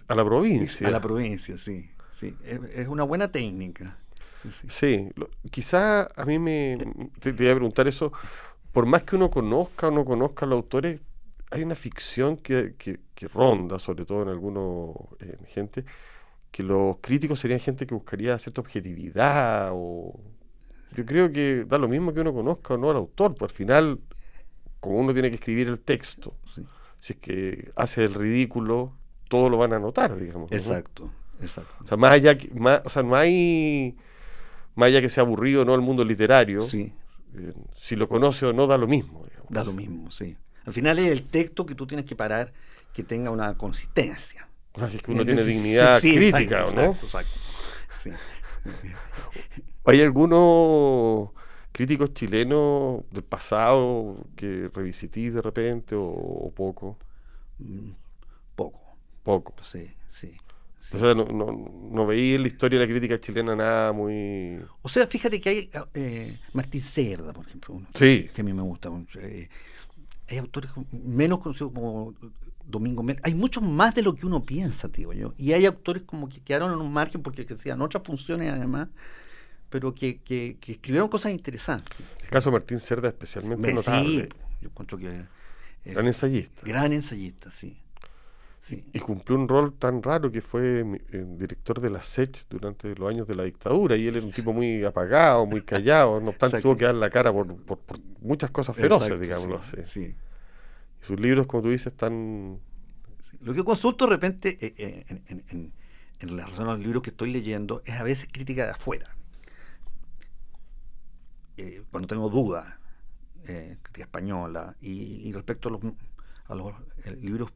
a 0.07 0.15
la 0.15 0.25
provincia. 0.25 0.87
A 0.87 0.91
la 0.91 1.01
provincia, 1.01 1.57
sí. 1.57 1.89
sí. 2.19 2.35
es 2.75 2.89
una 2.89 3.05
buena 3.05 3.29
técnica. 3.33 3.97
Sí, 4.69 5.09
quizás 5.51 6.09
a 6.17 6.25
mí 6.25 6.39
me 6.39 6.79
te, 7.21 7.33
te, 7.33 7.51
a 7.51 7.55
preguntar 7.55 7.87
eso, 7.87 8.13
por 8.73 8.87
más 8.87 9.03
que 9.03 9.17
uno 9.17 9.31
conozca 9.31 9.89
o 9.89 9.91
no 9.91 10.05
conozca 10.05 10.47
a 10.47 10.49
los 10.49 10.57
autores, 10.57 11.01
hay 11.51 11.63
una 11.63 11.77
ficción 11.77 12.37
que, 12.37 12.75
que, 12.77 12.99
ronda, 13.29 13.79
sobre 13.79 14.05
todo 14.05 14.23
en 14.23 14.29
algunos 14.29 14.97
gente, 15.47 15.85
que 16.51 16.63
los 16.63 16.97
críticos 17.01 17.39
serían 17.39 17.61
gente 17.61 17.87
que 17.87 17.95
buscaría 17.95 18.39
cierta 18.39 18.61
objetividad 18.61 19.71
o 19.73 20.19
yo 20.97 21.07
creo 21.07 21.31
que 21.31 21.65
da 21.65 21.79
lo 21.79 21.89
mismo 21.89 22.13
que 22.13 22.21
uno 22.21 22.35
conozca 22.35 22.75
o 22.75 22.79
no 22.79 22.91
al 22.91 22.97
autor, 22.97 23.35
pues 23.35 23.53
al 23.53 23.57
final 23.57 24.01
como 24.81 24.99
uno 24.99 25.13
tiene 25.13 25.31
que 25.31 25.37
escribir 25.37 25.69
el 25.69 25.79
texto, 25.79 26.35
si 27.01 27.13
es 27.13 27.19
que 27.21 27.71
hace 27.77 28.05
el 28.05 28.15
ridículo, 28.15 28.93
todo 29.29 29.49
lo 29.49 29.57
van 29.57 29.73
a 29.73 29.79
notar, 29.79 30.17
digamos. 30.17 30.51
Exacto, 30.53 31.11
exacto. 31.41 31.73
O 31.85 31.87
sea, 31.87 31.97
más 31.97 32.13
allá, 32.13 32.37
más, 32.55 32.83
o 32.85 32.89
sea, 32.89 33.03
no 33.03 33.15
hay, 33.15 33.97
más 34.75 34.89
allá 34.89 35.01
que 35.01 35.09
sea 35.09 35.23
aburrido 35.23 35.65
no 35.65 35.75
el 35.75 35.81
mundo 35.81 36.05
literario, 36.05 36.63
sí. 36.63 36.93
Eh, 37.35 37.53
si 37.75 37.97
lo 37.97 38.09
conoce 38.09 38.47
o 38.47 38.53
no 38.53 38.67
da 38.67 38.77
lo 38.77 38.87
mismo. 38.87 39.27
Da 39.49 39.65
lo 39.65 39.73
mismo, 39.73 40.11
sí. 40.11 40.37
Al 40.65 40.73
final 40.73 40.99
es 40.99 41.11
el 41.11 41.25
texto 41.25 41.67
que 41.67 41.75
tú 41.75 41.87
tienes 41.87 42.07
que 42.07 42.15
parar 42.15 42.53
que 42.93 43.03
tenga 43.03 43.31
una 43.31 43.57
consistencia. 43.57 44.49
O 44.73 44.79
sea, 44.79 44.89
si 44.89 44.97
es 44.97 45.03
que 45.03 45.11
uno 45.11 45.25
tiene 45.25 45.45
dignidad 45.45 46.01
crítica, 46.01 46.67
¿o 46.67 46.75
no? 46.75 46.97
Exacto, 47.03 47.33
¿Hay 49.85 50.01
algunos 50.01 51.31
críticos 51.73 52.15
chilenos 52.15 53.03
del 53.11 53.25
pasado 53.25 54.25
que 54.37 54.71
revisitís 54.73 55.35
de 55.35 55.43
repente 55.43 55.95
o, 55.99 56.53
poco? 56.55 56.97
Mm, 57.59 57.91
poco. 58.55 58.81
Poco. 59.23 59.55
Sí, 59.65 59.91
sí. 60.11 60.37
O 60.93 60.99
sea, 60.99 61.15
no, 61.15 61.25
no, 61.25 62.07
veí 62.07 62.35
en 62.35 62.43
la 62.43 62.49
historia 62.49 62.79
de 62.79 62.87
la 62.87 62.91
crítica 62.91 63.19
chilena 63.19 63.55
nada 63.57 63.93
muy... 63.93 64.61
O 64.83 64.89
sea, 64.89 65.07
fíjate 65.07 65.41
que 65.41 65.49
hay 65.49 65.71
eh, 65.95 66.39
Martín 66.53 66.81
Cerda, 66.81 67.33
por 67.33 67.47
ejemplo, 67.47 67.81
sí. 67.95 68.29
que 68.35 68.41
a 68.41 68.45
mí 68.45 68.53
me 68.53 68.63
gusta 68.63 68.91
mucho. 68.91 69.19
Eh, 69.21 69.49
hay 70.29 70.39
autores 70.39 70.71
menos 70.91 71.39
conocidos 71.39 71.73
como 71.73 72.15
Domingo 72.65 73.03
Mel. 73.03 73.19
Hay 73.23 73.35
muchos 73.35 73.63
más 73.63 73.95
de 73.95 74.03
lo 74.03 74.15
que 74.15 74.27
uno 74.27 74.43
piensa, 74.45 74.91
yo. 74.93 75.35
Y 75.37 75.53
hay 75.53 75.67
autores 75.67 76.03
como 76.03 76.29
que 76.29 76.41
quedaron 76.41 76.73
en 76.73 76.79
un 76.81 76.93
margen 76.93 77.23
porque 77.23 77.47
hacían 77.49 77.81
otras 77.81 78.03
funciones 78.05 78.53
además, 78.53 78.89
pero 79.71 79.95
que, 79.95 80.19
que, 80.19 80.59
escribieron 80.67 81.09
cosas 81.09 81.33
interesantes. 81.33 81.97
El 82.23 82.29
caso 82.29 82.51
de 82.51 82.59
Martín 82.59 82.81
Cerda 82.81 83.09
especialmente 83.09 83.73
notable. 83.73 84.09
Sí, 84.09 84.29
yo 84.61 84.69
encuentro 84.69 84.99
que... 84.99 85.25
Eh, 85.85 85.93
gran 85.93 86.07
ensayista. 86.07 86.63
Gran 86.65 86.93
ensayista, 86.93 87.51
sí. 87.51 87.82
Y 88.71 89.01
cumplió 89.01 89.37
un 89.37 89.49
rol 89.49 89.75
tan 89.75 90.03
raro 90.03 90.31
que 90.31 90.41
fue 90.41 90.81
eh, 91.13 91.27
director 91.37 91.81
de 91.81 91.91
la 91.91 92.01
SECH 92.01 92.47
durante 92.49 92.95
los 92.95 93.11
años 93.11 93.27
de 93.27 93.35
la 93.35 93.43
dictadura. 93.43 93.97
Y 93.97 94.07
él 94.07 94.17
era 94.17 94.25
un 94.25 94.31
tipo 94.31 94.53
muy 94.53 94.85
apagado, 94.85 95.45
muy 95.47 95.63
callado. 95.63 96.21
No 96.21 96.31
obstante, 96.31 96.61
tuvo 96.61 96.77
que 96.77 96.85
dar 96.85 96.95
la 96.95 97.11
cara 97.11 97.33
por, 97.33 97.57
por, 97.65 97.79
muchas 98.21 98.53
cosas 98.53 98.77
feroces, 98.77 99.21
digámoslo 99.21 99.59
así. 99.59 100.01
Y 100.01 100.15
sus 101.01 101.19
libros, 101.19 101.47
como 101.49 101.65
tú 101.65 101.71
dices, 101.71 101.89
están... 101.89 102.61
Lo 103.41 103.53
que 103.53 103.65
consulto 103.65 104.07
de 104.07 104.11
repente 104.11 104.57
eh, 104.61 104.75
eh, 104.79 105.05
en, 105.09 105.45
en, 105.49 105.73
en, 106.21 106.29
relación 106.29 106.69
a 106.69 106.75
los 106.75 106.81
libros 106.81 107.03
que 107.03 107.11
estoy 107.11 107.33
leyendo 107.33 107.83
es 107.85 107.97
a 107.97 108.05
veces 108.05 108.29
crítica 108.31 108.65
de 108.65 108.71
afuera. 108.71 109.17
cuando 111.91 112.07
tengo 112.07 112.31
dudas, 112.31 112.65
crítica 113.43 114.05
española, 114.05 114.77
y, 114.81 115.33
respecto 115.33 115.69
a 115.69 115.73
los, 115.73 115.81
a 116.47 116.55
los 116.55 116.73
libros 117.21 117.51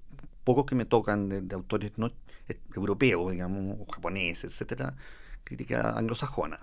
pocos 0.47 0.65
que 0.65 0.77
me 0.77 0.85
tocan 0.85 1.29
de, 1.29 1.55
autores 1.55 1.91
no 1.97 2.07
eh, 2.49 2.61
europeos, 2.75 3.33
digamos, 3.33 3.77
o 3.81 3.93
japoneses, 3.93 4.53
etcétera, 4.53 4.95
crítica 5.43 5.91
anglosajona. 5.91 6.61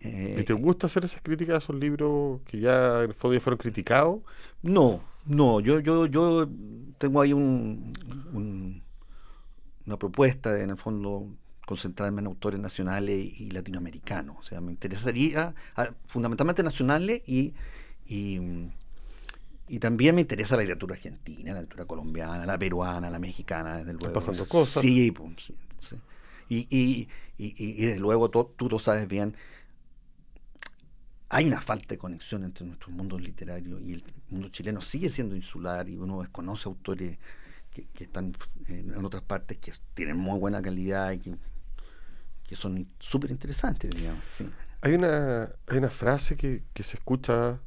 Eh, 0.00 0.38
¿Y 0.40 0.44
te 0.44 0.54
gusta 0.54 0.86
hacer 0.86 1.04
esas 1.04 1.20
críticas 1.20 1.56
a 1.56 1.58
esos 1.58 1.76
libros 1.76 2.40
que 2.46 2.58
ya 2.58 3.02
en 3.02 3.10
el 3.10 3.14
fondo 3.14 3.34
ya 3.34 3.40
fueron 3.40 3.58
criticados? 3.58 4.20
No, 4.62 5.02
no, 5.26 5.60
yo, 5.60 5.78
yo, 5.80 6.06
yo 6.06 6.48
tengo 6.96 7.20
ahí 7.20 7.34
un, 7.34 7.92
una 9.86 9.98
propuesta 9.98 10.54
de, 10.54 10.62
en 10.62 10.70
el 10.70 10.78
fondo 10.78 11.28
concentrarme 11.66 12.22
en 12.22 12.28
autores 12.28 12.58
nacionales 12.58 13.18
y 13.38 13.50
latinoamericanos. 13.50 14.38
O 14.38 14.42
sea, 14.42 14.62
me 14.62 14.72
interesaría 14.72 15.54
fundamentalmente 16.06 16.62
nacionales 16.62 17.20
y, 17.28 17.52
y 18.06 18.40
y 19.70 19.78
también 19.78 20.16
me 20.16 20.22
interesa 20.22 20.56
la 20.56 20.62
literatura 20.62 20.96
argentina, 20.96 21.52
la 21.52 21.60
literatura 21.60 21.86
colombiana, 21.86 22.44
la 22.44 22.58
peruana, 22.58 23.08
la 23.08 23.20
mexicana, 23.20 23.78
desde 23.78 23.92
luego. 23.92 24.08
Están 24.08 24.14
pasando 24.14 24.48
cosas. 24.48 24.82
Sí, 24.82 25.12
pues, 25.12 25.52
sí, 25.78 25.96
Y, 26.48 26.66
y, 26.68 27.08
y, 27.38 27.86
desde 27.86 28.00
luego 28.00 28.30
tú, 28.30 28.68
lo 28.68 28.80
sabes 28.80 29.06
bien, 29.06 29.36
hay 31.28 31.46
una 31.46 31.60
falta 31.60 31.86
de 31.90 31.98
conexión 31.98 32.42
entre 32.42 32.66
nuestro 32.66 32.90
mundo 32.90 33.16
literario 33.16 33.78
y 33.78 33.92
el 33.92 34.04
mundo 34.28 34.48
chileno 34.48 34.80
sigue 34.80 35.08
siendo 35.08 35.36
insular 35.36 35.88
y 35.88 35.96
uno 35.96 36.20
desconoce 36.20 36.68
autores 36.68 37.18
que, 37.72 37.86
están 38.02 38.34
en, 38.66 39.04
otras 39.04 39.22
partes 39.22 39.58
que 39.58 39.72
tienen 39.94 40.18
muy 40.18 40.36
buena 40.40 40.60
calidad 40.60 41.12
y 41.12 41.20
que, 41.20 41.36
que 42.48 42.56
son 42.56 42.88
súper 42.98 43.30
interesantes, 43.30 43.88
digamos. 43.92 44.24
Hay, 44.80 44.94
una, 44.94 45.44
hay 45.68 45.78
una 45.78 45.90
frase 45.90 46.36
que, 46.36 46.64
que 46.74 46.82
se 46.82 46.96
escucha 46.96 47.60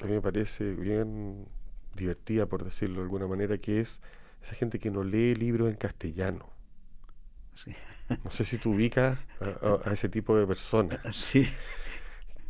a 0.00 0.06
mí 0.06 0.12
me 0.12 0.20
parece 0.20 0.72
bien 0.72 1.46
divertida, 1.94 2.46
por 2.46 2.64
decirlo 2.64 2.96
de 2.96 3.02
alguna 3.02 3.26
manera, 3.26 3.58
que 3.58 3.80
es 3.80 4.00
esa 4.42 4.54
gente 4.54 4.78
que 4.78 4.90
no 4.90 5.02
lee 5.02 5.34
libros 5.34 5.68
en 5.68 5.76
castellano. 5.76 6.48
No 8.24 8.30
sé 8.30 8.44
si 8.44 8.58
tú 8.58 8.72
ubicas 8.72 9.18
a, 9.84 9.92
ese 9.92 10.08
tipo 10.08 10.36
de 10.36 10.46
personas. 10.46 10.98
Sí. 11.12 11.48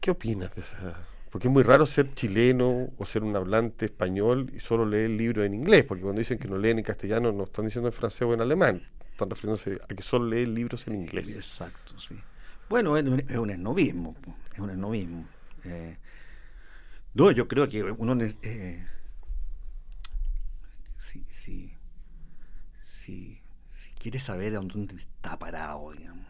¿Qué 0.01 0.13
opinas 0.13 0.55
de 0.55 0.63
esa? 0.63 0.97
Porque 1.31 1.49
es 1.49 1.53
muy 1.53 1.63
raro 1.63 1.85
ser 1.85 2.15
chileno 2.15 2.91
o 2.97 3.05
ser 3.05 3.23
un 3.23 3.37
hablante 3.37 3.85
español 3.85 4.51
y 4.55 4.61
solo 4.61 4.87
leer 4.87 5.11
libros 5.11 5.45
en 5.45 5.55
inglés, 5.55 5.85
porque 5.85 6.03
cuando 6.03 6.21
dicen 6.21 6.39
que 6.39 6.49
no 6.49 6.57
leen 6.57 6.79
en 6.79 6.85
castellano 6.85 7.33
no 7.33 7.45
están 7.45 7.67
diciendo 7.67 7.89
en 7.89 7.93
francés 7.93 8.23
o 8.23 8.33
en 8.33 8.41
alemán, 8.41 8.83
están 9.13 9.29
refiriéndose 9.29 9.79
a 9.89 9.95
que 9.95 10.03
solo 10.03 10.27
leen 10.27 10.55
libros 10.55 10.87
en 10.87 10.95
inglés. 10.95 11.29
Exacto, 11.29 11.99
sí. 11.99 12.17
Bueno, 12.69 12.97
es 12.97 13.05
un, 13.05 13.21
es 13.21 13.37
un 13.37 13.51
esnovismo, 13.51 14.17
es 14.53 14.59
un 14.59 14.71
esnovismo. 14.71 15.27
Eh, 15.65 15.97
no, 17.15 17.31
yo 17.33 17.49
creo 17.49 17.69
que 17.69 17.83
uno 17.83 18.17
eh, 18.23 18.87
si, 21.11 21.25
si, 21.31 21.77
si, 23.05 23.41
quiere 23.99 24.21
saber 24.21 24.55
a 24.57 24.61
dónde 24.61 24.97
está 24.97 25.39
parado, 25.39 25.93
digamos, 25.93 26.27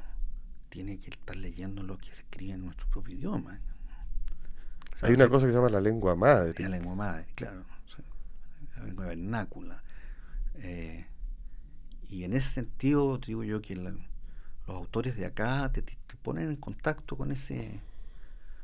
tiene 0.70 0.98
que 0.98 1.10
estar 1.10 1.36
leyendo 1.36 1.82
lo 1.82 1.98
que 1.98 2.06
se 2.06 2.22
escribe 2.22 2.54
en 2.54 2.64
nuestro 2.64 2.88
propio 2.88 3.14
idioma. 3.14 3.60
Hay 5.02 5.12
una 5.14 5.28
cosa 5.28 5.46
que 5.46 5.52
se 5.52 5.58
llama 5.58 5.70
la 5.70 5.80
lengua 5.80 6.14
madre. 6.14 6.54
La 6.62 6.68
lengua 6.68 6.94
madre, 6.94 7.26
claro. 7.34 7.64
la 8.76 8.84
lengua 8.84 9.06
vernácula. 9.06 9.82
Eh, 10.56 11.06
y 12.08 12.24
en 12.24 12.32
ese 12.32 12.48
sentido, 12.48 13.18
digo 13.18 13.44
yo 13.44 13.60
que 13.60 13.76
los 13.76 13.94
autores 14.66 15.16
de 15.16 15.26
acá 15.26 15.70
te 15.72 15.82
ponen 16.22 16.48
en 16.48 16.56
contacto 16.56 17.16
con 17.16 17.32
ese 17.32 17.80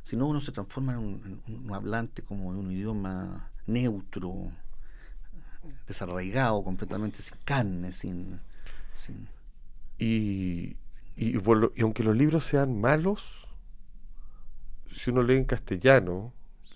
si 0.06 0.16
no 0.16 0.28
uno 0.28 0.40
se 0.40 0.52
transforma 0.52 0.92
en 0.92 0.98
un, 1.00 1.74
hablante 1.74 2.22
como 2.22 2.52
de 2.52 2.60
un 2.60 2.70
idioma 2.70 3.50
neutro, 3.66 4.52
desarraigado 5.88 6.62
completamente, 6.62 7.20
sin 7.22 7.36
carne, 7.44 7.92
sin... 7.92 8.40
Y, 9.98 10.76
y, 11.16 11.34
aunque 11.82 12.04
los 12.04 12.16
libros 12.16 12.44
sean 12.44 12.80
malos, 12.80 13.48
si 14.94 15.10
uno 15.10 15.24
lee 15.24 15.38
en 15.38 15.44
castellano, 15.44 16.32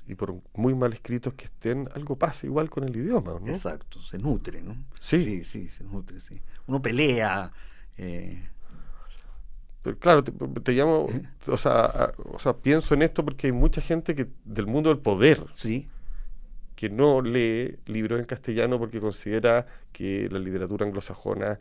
y 0.09 0.17
por 0.17 0.43
muy 0.55 0.75
mal 0.75 0.93
escritos 0.93 1.35
que 1.35 1.45
estén, 1.45 1.89
algo 1.95 2.17
pasa 2.17 2.47
igual 2.47 2.69
con 2.69 2.83
el 2.83 2.97
idioma, 2.97 3.39
¿no? 3.41 3.47
Exacto, 3.47 4.03
se 4.03 4.19
nutre, 4.19 4.61
¿no? 4.61 4.75
Sí. 4.99 5.23
Sí, 5.23 5.45
sí, 5.45 5.69
se 5.69 5.85
nutre, 5.85 6.19
sí. 6.19 6.41
Uno 6.67 6.83
pelea, 6.83 7.53
eh, 7.97 8.43
pero 9.83 9.99
claro, 9.99 10.23
te, 10.23 10.73
llamo, 10.73 11.09
o 11.47 11.57
sea, 11.57 12.13
o 12.33 12.39
sea, 12.39 12.55
pienso 12.55 12.95
en 12.95 13.03
esto 13.03 13.25
porque 13.25 13.47
hay 13.47 13.53
mucha 13.53 13.81
gente 13.81 14.15
que 14.15 14.27
del 14.45 14.67
mundo 14.67 14.91
del 14.91 14.99
poder 14.99 15.43
sí. 15.55 15.89
que 16.75 16.91
no 16.91 17.23
lee 17.23 17.79
libros 17.87 18.21
en 18.21 18.27
castellano 18.27 18.79
porque 18.79 19.01
considera 19.01 19.67
que 19.93 20.29
la 20.31 20.39
literatura 20.39 20.85
anglosajona 20.85 21.59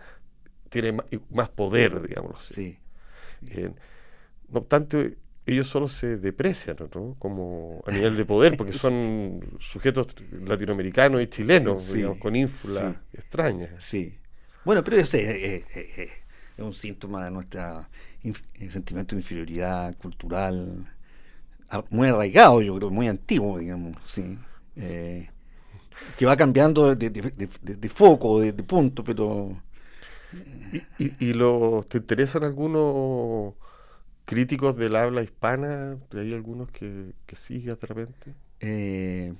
tiene 0.68 0.98
más, 1.30 1.50
poder, 1.50 2.06
digámoslo 2.08 2.38
así. 2.38 2.78
Sí. 3.42 3.68
no 4.50 4.60
obstante, 4.60 5.18
ellos 5.46 5.68
solo 5.68 5.88
se 5.88 6.18
deprecian, 6.18 6.76
¿no? 6.94 7.16
Como 7.20 7.82
a 7.88 7.92
nivel 7.92 8.18
de 8.18 8.26
poder, 8.26 8.58
porque 8.58 8.74
son 8.74 9.40
sujetos 9.60 10.08
latinoamericanos 10.46 11.22
y 11.22 11.28
chilenos, 11.28 11.94
digamos, 11.94 12.18
con 12.18 12.36
ínfulas 12.36 12.98
extrañas. 13.14 13.84
Sí. 13.84 14.18
Bueno, 14.66 14.84
pero 14.84 14.98
eh, 14.98 15.06
eh, 15.14 16.10
es 16.58 16.64
un 16.64 16.74
síntoma 16.74 17.26
de 17.26 17.32
nuestra 17.32 17.90
sentimiento 18.72 19.16
de 19.16 19.22
inferioridad 19.22 19.96
cultural 19.98 20.88
muy 21.90 22.08
arraigado, 22.10 22.62
yo 22.62 22.76
creo, 22.76 22.90
muy 22.90 23.08
antiguo, 23.08 23.60
digamos, 23.60 23.96
sí. 24.06 24.38
Eh, 24.76 25.30
que 26.18 26.26
va 26.26 26.38
cambiando 26.38 26.96
de, 26.96 27.90
foco, 27.94 28.40
de, 28.42 28.54
punto, 28.54 29.04
pero... 29.04 29.50
¿Y, 31.00 31.32
y, 31.32 31.34
te 31.90 31.98
interesan 31.98 32.44
algunos 32.44 33.56
críticos 34.26 34.76
del 34.78 34.96
habla 34.96 35.24
hispana? 35.24 35.98
¿Hay 36.14 36.34
algunos 36.34 36.70
que, 36.72 37.14
que 37.26 37.36
sigas 37.36 37.80
de 37.80 37.88
repente? 37.88 38.34
Eh, 38.60 39.34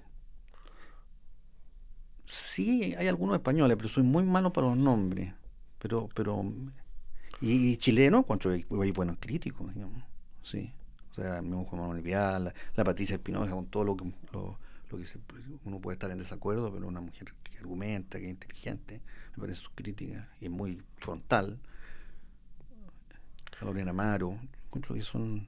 sí, 2.26 2.96
hay 2.98 3.08
algunos 3.08 3.36
españoles, 3.36 3.78
pero 3.78 3.90
soy 3.90 4.04
muy 4.04 4.24
malo 4.24 4.52
para 4.52 4.68
los 4.68 4.78
nombres. 4.78 5.34
Pero, 5.78 6.10
pero 6.14 6.44
y, 7.42 7.78
chileno, 7.78 8.24
cuando 8.24 8.52
hay, 8.52 8.92
buenos 8.92 9.18
críticos, 9.20 9.74
digamos. 9.74 10.02
Sí. 10.44 10.72
O 11.12 11.14
sea, 11.16 11.38
el 11.38 11.44
mismo 11.44 11.66
Juan 11.66 11.82
Manuel 11.82 12.02
Vial, 12.02 12.54
la, 12.76 12.84
Patricia 12.84 13.16
Espinosa, 13.16 13.52
con 13.52 13.68
todo 13.68 13.84
lo 13.84 13.98
que, 13.98 14.06
lo, 14.34 14.58
lo 14.92 14.98
que 14.98 15.06
uno 15.66 15.80
puede 15.80 15.96
estar 15.96 16.12
en 16.12 16.18
desacuerdo, 16.18 16.72
pero 16.72 16.88
una 16.88 17.02
mujer 17.02 17.34
que 17.44 17.58
argumenta, 17.58 18.20
que 18.20 18.26
es 18.26 18.32
inteligente, 18.32 19.02
me 19.36 19.42
parece 19.42 19.62
su 19.62 19.72
crítica, 19.72 20.30
y 20.40 20.46
es 20.46 20.52
muy 20.52 20.82
frontal. 20.98 21.60
Lorena 23.62 23.92
Amaro, 23.92 24.40
que 24.72 25.02
son 25.02 25.48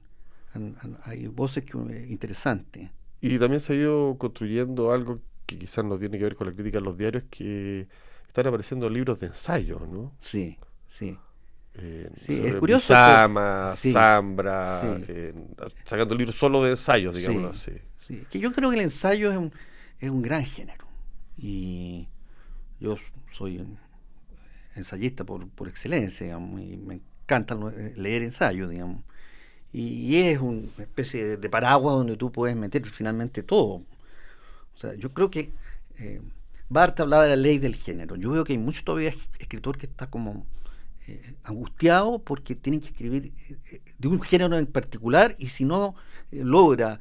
hay 1.04 1.26
voces 1.28 1.64
que, 1.64 1.78
eh, 1.78 2.06
interesantes. 2.10 2.90
Y 3.20 3.38
también 3.38 3.60
se 3.60 3.72
ha 3.72 3.76
ido 3.76 4.16
construyendo 4.18 4.92
algo 4.92 5.20
que 5.46 5.58
quizás 5.58 5.84
no 5.84 5.98
tiene 5.98 6.18
que 6.18 6.24
ver 6.24 6.36
con 6.36 6.46
la 6.46 6.52
crítica 6.52 6.78
en 6.78 6.84
los 6.84 6.96
diarios, 6.96 7.24
que 7.30 7.88
están 8.26 8.46
apareciendo 8.46 8.90
libros 8.90 9.20
de 9.20 9.28
ensayo, 9.28 9.80
¿no? 9.80 10.12
Sí, 10.20 10.58
sí. 10.88 11.16
Eh, 11.74 12.10
es 12.28 12.54
curioso. 12.56 12.92
Sama, 12.92 13.74
Zambra, 13.76 15.00
sacando 15.84 16.14
libros 16.14 16.36
solo 16.36 16.62
de 16.62 16.70
ensayos, 16.72 17.14
digamos 17.14 17.58
así. 17.58 17.72
Sí, 17.98 18.22
que 18.30 18.38
yo 18.38 18.52
creo 18.52 18.70
que 18.70 18.76
el 18.76 18.82
ensayo 18.82 19.30
es 19.30 19.38
un, 19.38 19.52
es 19.98 20.10
un 20.10 20.22
gran 20.22 20.44
género. 20.44 20.86
Y 21.36 22.08
yo 22.78 22.96
soy 23.30 23.66
ensayista 24.74 25.24
por, 25.24 25.48
por 25.48 25.68
excelencia, 25.68 26.26
digamos, 26.26 26.60
y 26.60 26.76
me 26.76 27.00
encanta 27.24 27.56
leer 27.96 28.22
ensayos, 28.22 28.68
digamos 28.70 29.02
y, 29.72 30.16
es 30.16 30.38
una 30.38 30.68
especie 30.78 31.36
de, 31.38 31.48
paraguas 31.48 31.96
donde 31.96 32.16
tú 32.16 32.30
puedes 32.30 32.56
meter 32.56 32.84
finalmente 32.86 33.42
todo. 33.42 33.82
O 34.74 34.76
sea, 34.76 34.94
yo 34.94 35.12
creo 35.12 35.30
que 35.30 35.52
eh, 35.98 36.20
Barth 36.68 37.00
hablaba 37.00 37.24
de 37.24 37.30
la 37.30 37.36
ley 37.36 37.58
del 37.58 37.74
género. 37.74 38.16
Yo 38.16 38.30
veo 38.30 38.44
que 38.44 38.52
hay 38.52 38.58
mucho 38.58 38.84
todavía 38.84 39.14
escritor 39.38 39.78
que 39.78 39.86
está 39.86 40.08
como 40.08 40.46
eh, 41.08 41.34
angustiado 41.44 42.18
porque 42.18 42.54
tienen 42.54 42.80
que 42.80 42.88
escribir 42.88 43.32
eh, 43.48 43.80
de 43.98 44.08
un 44.08 44.20
género 44.20 44.58
en 44.58 44.66
particular 44.66 45.34
y 45.38 45.48
si 45.48 45.64
no 45.64 45.94
logra 46.30 47.00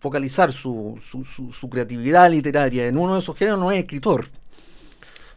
focalizar 0.00 0.52
su, 0.52 1.00
su, 1.08 1.24
su, 1.52 1.70
creatividad 1.70 2.30
literaria 2.30 2.86
en 2.86 2.98
uno 2.98 3.14
de 3.14 3.20
esos 3.20 3.36
géneros, 3.36 3.58
no 3.58 3.72
es 3.72 3.78
escritor. 3.78 4.28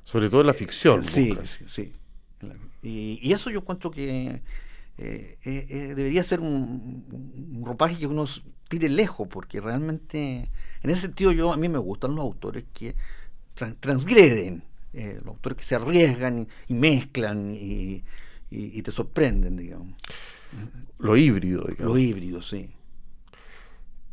Sobre 0.03 0.29
todo 0.29 0.41
en 0.41 0.47
la 0.47 0.53
ficción. 0.53 1.03
Sí, 1.03 1.37
sí, 1.45 1.65
sí. 1.67 1.93
Y, 2.81 3.33
eso 3.33 3.49
yo 3.49 3.59
encuentro 3.59 3.91
que 3.91 4.41
eh, 4.97 5.37
eh, 5.43 5.65
eh, 5.69 5.93
debería 5.95 6.23
ser 6.23 6.39
un, 6.39 7.63
ropaje 7.65 7.97
que 7.97 8.07
uno 8.07 8.25
tire 8.67 8.89
lejos, 8.89 9.27
porque 9.27 9.59
realmente, 9.59 10.49
en 10.83 10.89
ese 10.89 11.01
sentido, 11.01 11.31
yo 11.31 11.51
a 11.51 11.57
mí 11.57 11.69
me 11.69 11.79
gustan 11.79 12.15
los 12.15 12.23
autores 12.23 12.65
que 12.73 12.95
transgreden, 13.79 14.63
los 14.93 15.27
autores 15.27 15.57
que 15.57 15.63
se 15.63 15.75
arriesgan 15.75 16.47
y, 16.67 16.73
mezclan 16.73 17.55
y, 17.55 18.03
te 18.49 18.91
sorprenden, 18.91 19.57
digamos. 19.57 19.95
Lo 20.97 21.15
híbrido, 21.15 21.63
digamos. 21.67 21.93
Lo 21.93 21.97
híbrido, 21.97 22.41
sí. 22.41 22.69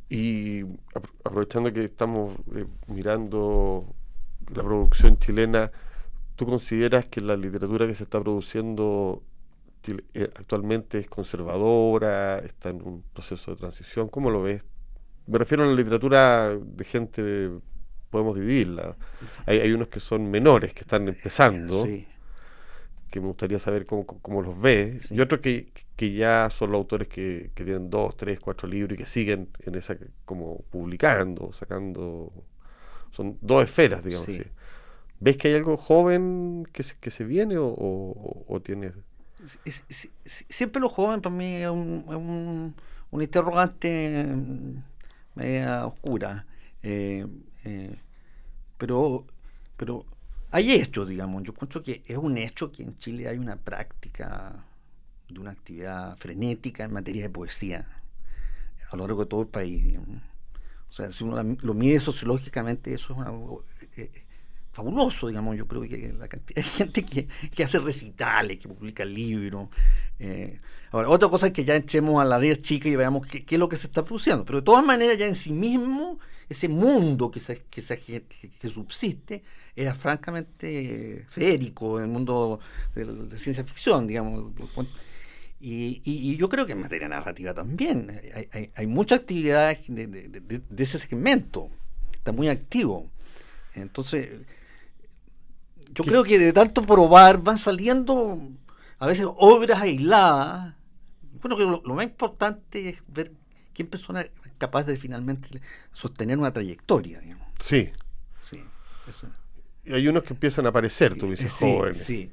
Y 0.09 0.62
aprovechando 1.25 1.73
que 1.73 1.85
estamos 1.85 2.37
mirando 2.87 3.95
la 4.54 4.62
producción 4.62 5.18
chilena, 5.18 5.71
¿Tú 6.37 6.45
consideras 6.45 7.06
que 7.06 7.23
la 7.23 7.35
literatura 7.35 7.87
que 7.87 7.95
se 7.95 8.02
está 8.02 8.21
produciendo 8.21 9.23
eh, 10.12 10.30
actualmente 10.37 10.99
es 10.99 11.09
conservadora, 11.09 12.40
está 12.40 12.68
en 12.68 12.83
un 12.83 13.02
proceso 13.14 13.52
de 13.52 13.56
transición? 13.56 14.09
¿Cómo 14.09 14.30
lo 14.30 14.42
ves? 14.42 14.62
Me 15.26 15.38
refiero 15.38 15.64
a 15.64 15.66
la 15.66 15.73
literatura 15.73 16.54
de 16.54 16.85
gente, 16.85 17.50
podemos 18.10 18.36
dividirla. 18.36 18.96
Hay, 19.46 19.60
hay 19.60 19.72
unos 19.72 19.88
que 19.88 20.00
son 20.00 20.30
menores, 20.30 20.72
que 20.72 20.80
están 20.80 21.08
empezando, 21.08 21.86
que 23.10 23.20
me 23.20 23.28
gustaría 23.28 23.58
saber 23.58 23.86
cómo, 23.86 24.42
los 24.42 24.60
ves, 24.60 25.10
y 25.10 25.20
otros 25.20 25.40
que, 25.40 25.70
ya 25.98 26.48
son 26.50 26.72
los 26.72 26.78
autores 26.78 27.08
que, 27.08 27.50
tienen 27.54 27.90
dos, 27.90 28.16
tres, 28.16 28.40
cuatro 28.40 28.68
libros 28.68 28.94
y 28.94 29.02
que 29.02 29.06
siguen 29.06 29.48
en 29.60 29.75
esa, 29.75 29.96
como 30.25 30.62
publicando, 30.70 31.52
sacando, 31.52 32.32
son 33.10 33.38
dos 33.40 33.64
esferas, 33.64 34.04
digamos 34.04 34.28
así. 34.28 34.42
¿Ves 35.19 35.36
que 35.38 35.49
hay 35.49 35.54
algo 35.54 35.76
joven 35.76 36.66
que 36.73 36.82
se, 36.82 36.97
que 36.99 37.10
se 37.10 37.25
viene 37.25 37.56
o, 37.58 38.45
o, 38.47 38.60
tiene...? 38.60 38.92
Siempre 40.26 40.80
lo 40.80 40.88
joven 40.88 41.21
para 41.23 41.34
mí 41.34 41.54
es 41.54 41.71
un, 41.71 42.75
un, 43.10 43.23
interrogante 43.23 44.26
mm, 44.26 44.82
media 45.36 45.86
oscura. 45.86 46.47
Eh, 46.82 47.26
eh, 47.67 47.97
pero, 48.79 49.26
pero 49.76 50.07
hay 50.50 50.73
hechos, 50.73 51.09
digamos. 51.09 51.43
Yo 51.43 51.52
encuentro 51.52 51.83
que 51.83 52.02
es 52.07 52.17
un 52.17 52.39
hecho 52.39 52.71
que 52.71 52.83
en 52.83 52.97
Chile 52.99 53.29
hay 53.29 53.39
una 53.39 53.57
práctica 53.57 54.65
de 55.29 55.41
una 55.41 55.50
actividad 55.50 56.17
frenética 56.19 56.85
en 56.85 56.93
materia 56.93 57.23
de 57.23 57.31
poesía 57.31 57.89
a 58.91 58.97
lo 58.97 59.07
largo 59.07 59.25
de 59.25 59.29
todo 59.29 59.43
el 59.43 59.49
país. 59.49 59.99
O 60.89 60.93
sea, 60.93 61.13
si 61.13 61.25
uno 61.25 61.43
lo 61.43 61.75
mide 61.75 61.99
sociológicamente, 61.99 62.95
eso 62.95 63.13
es 63.13 63.19
una, 63.19 63.33
eh, 63.97 64.25
fabuloso, 64.73 65.26
digamos. 65.26 65.57
Yo 65.57 65.67
creo 65.67 65.83
que 65.83 66.15
la 66.17 66.29
cantidad 66.29 66.63
de 66.63 66.63
gente 66.63 67.05
que, 67.05 67.65
hace 67.65 67.79
recitales, 67.81 68.59
que 68.59 68.69
publica 68.69 69.05
libros. 69.05 69.69
Eh, 70.21 70.61
ahora, 70.93 71.09
otra 71.09 71.29
cosa 71.29 71.49
es 71.49 71.52
que 71.52 71.65
ya 71.65 71.75
entremos 71.75 72.21
a 72.23 72.25
la 72.25 72.39
10 72.39 72.63
chica 72.63 72.89
y 72.89 72.95
veamos 72.95 73.26
qué, 73.26 73.45
es 73.49 73.59
lo 73.59 73.69
que 73.69 73.76
se 73.76 73.89
está 73.89 74.05
produciendo. 74.05 74.45
Pero 74.45 74.61
de 74.61 74.65
todas 74.65 74.85
maneras, 74.85 75.19
ya 75.19 75.26
en 75.26 75.35
sí 75.35 75.52
mismo, 75.52 76.21
ese 76.49 76.69
mundo 76.69 77.30
que, 77.30 77.41
se, 77.41 77.63
que, 77.65 77.82
que, 78.61 78.69
subsiste 78.69 79.43
era 79.75 79.95
francamente 79.95 81.26
férico, 81.28 81.99
el 81.99 82.09
mundo 82.09 82.61
de, 82.95 83.39
ciencia 83.39 83.65
ficción, 83.65 84.06
digamos. 84.06 84.52
Y, 85.61 86.37
yo 86.37 86.49
creo 86.49 86.67
que 86.67 86.73
en 86.73 86.80
materia 86.80 87.09
narrativa 87.09 87.52
también. 87.52 88.11
Hay, 88.52 88.71
hay, 88.75 88.87
mucha 88.87 89.17
actividad 89.17 89.76
de, 89.89 90.06
de 90.06 90.82
ese 90.82 90.99
segmento. 90.99 91.71
Está 92.13 92.32
muy 92.32 92.49
activo. 92.49 93.11
Entonces, 93.75 94.47
yo 95.93 96.04
creo 96.04 96.25
que 96.25 96.39
de 96.39 96.52
tanto 96.52 96.82
probar 96.82 97.43
van 97.43 97.59
saliendo 97.59 98.39
a 98.99 99.06
veces 99.06 99.26
obras 99.37 99.80
aisladas. 99.80 100.75
Bueno, 101.41 101.56
que 101.56 101.65
lo, 101.65 101.95
más 101.95 102.04
importante 102.04 102.89
es 102.91 103.02
ver 103.09 103.32
qué 103.73 103.85
persona 103.85 104.23
es 104.23 104.46
capaz 104.58 104.84
de 104.84 104.97
finalmente 104.97 105.60
sostener 105.92 106.38
una 106.38 106.52
trayectoria, 106.52 107.21
digamos. 107.21 107.47
Sí. 107.58 107.90
Sí. 108.45 108.62
Y 109.84 109.92
hay 109.95 110.08
unos 110.08 110.25
que 110.25 110.34
empiezan 110.34 110.66
a 110.66 110.71
aparecer, 110.71 111.16
tú 111.16 111.30
dices, 111.30 111.52
jóvenes. 111.52 112.04
Sí. 112.04 112.32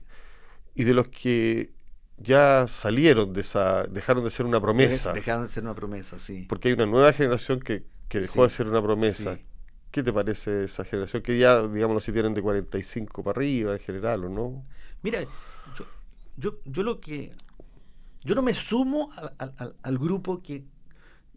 Y 0.75 0.83
de 0.83 0.93
los 0.93 1.07
que 1.09 1.71
ya 2.17 2.67
salieron 2.67 3.33
de 3.33 3.41
esa, 3.41 3.83
dejaron 3.83 4.23
de 4.23 4.31
ser 4.31 4.45
una 4.45 4.59
promesa. 4.59 5.13
Dejaron 5.13 5.43
de 5.43 5.49
ser 5.49 5.63
una 5.63 5.75
promesa, 5.75 6.17
sí. 6.19 6.45
Porque 6.49 6.69
hay 6.69 6.73
una 6.73 6.85
nueva 6.85 7.13
generación 7.13 7.59
que, 7.59 7.83
que 8.07 8.19
dejó 8.19 8.43
de 8.43 8.49
ser 8.49 8.67
una 8.67 8.81
promesa, 8.81 9.37
¿Qué 9.93 10.01
te 10.01 10.11
parece 10.11 10.63
esa 10.63 10.83
generación? 10.83 11.21
Que 11.21 11.37
ya, 11.37 11.67
digamos, 11.67 12.03
si 12.03 12.11
tienen 12.11 12.33
de 12.33 12.41
45 12.41 13.21
para 13.21 13.37
arriba 13.37 13.73
en 13.73 13.79
general, 13.79 14.25
¿o 14.25 14.29
no? 14.29 14.65
Mira, 15.03 15.19
yo, 16.35 16.59
yo, 16.65 16.83
lo 16.83 16.99
que. 16.99 17.31
Yo 18.23 18.33
no 18.33 18.41
me 18.41 18.55
sumo 18.55 19.11
al, 19.37 19.97
grupo 19.99 20.41
que 20.41 20.63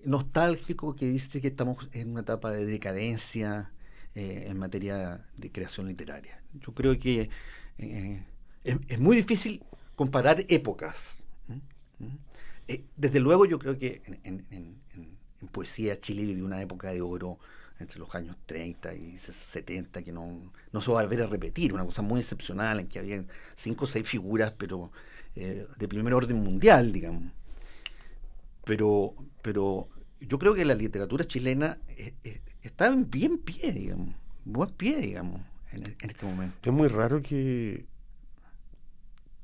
nostálgico 0.07 0.95
que 0.95 1.07
dice 1.07 1.41
que 1.41 1.49
estamos 1.49 1.89
en 1.93 2.13
una 2.13 2.21
etapa 2.21 2.51
de 2.51 2.65
decadencia 2.65 3.73
eh, 4.15 4.47
en 4.49 4.59
materia 4.59 5.27
de 5.37 5.53
creación 5.53 5.89
literaria. 5.89 6.41
Yo 6.55 6.73
creo 6.73 6.99
que 6.99 7.29
eh, 7.79 8.25
es, 8.65 8.99
muy 8.99 9.17
difícil 9.17 9.63
comparar 9.95 10.45
épocas. 10.49 11.25
Eh, 12.69 12.85
desde 12.97 13.21
luego 13.21 13.45
yo 13.45 13.59
creo 13.59 13.77
que 13.79 14.03
en, 14.25 14.81
poesía 15.53 16.01
Chile 16.01 16.25
vivió 16.25 16.45
una 16.45 16.61
época 16.61 16.91
de 16.91 17.01
oro 17.01 17.39
entre 17.79 17.99
los 17.99 18.13
años 18.15 18.37
30 18.47 18.95
y 18.95 19.19
70 19.19 20.03
que 20.03 20.11
no, 20.11 20.53
no 20.73 20.81
se 20.81 20.91
va 20.91 21.01
a 21.01 21.03
volver 21.05 21.23
a 21.23 21.27
repetir, 21.27 21.73
una 21.73 21.85
cosa 21.85 22.03
muy 22.03 22.21
excepcional 22.21 22.81
en 22.81 22.89
que 22.89 22.99
había 22.99 23.23
cinco 23.55 23.85
o 23.85 23.87
seis 23.87 24.09
figuras, 24.09 24.53
pero 24.57 24.91
de 25.35 25.89
primer 25.89 26.15
orden 26.15 26.43
mundial, 26.43 26.91
digamos. 26.91 27.31
Pero, 28.65 29.15
pero 29.43 29.89
yo 30.21 30.39
creo 30.39 30.55
que 30.55 30.65
la 30.65 30.75
literatura 30.75 31.25
chilena 31.25 31.79
eh, 31.89 32.15
eh, 32.25 32.41
está 32.63 32.87
en 32.89 33.11
bien 33.11 33.39
pie, 33.39 33.73
digamos, 33.73 34.15
buen 34.45 34.71
pie, 34.71 34.97
digamos, 34.97 35.41
en, 35.73 35.85
este 35.87 36.27
momento. 36.27 36.57
Es 36.63 36.73
muy 36.73 36.89
raro 36.89 37.23
que... 37.23 37.85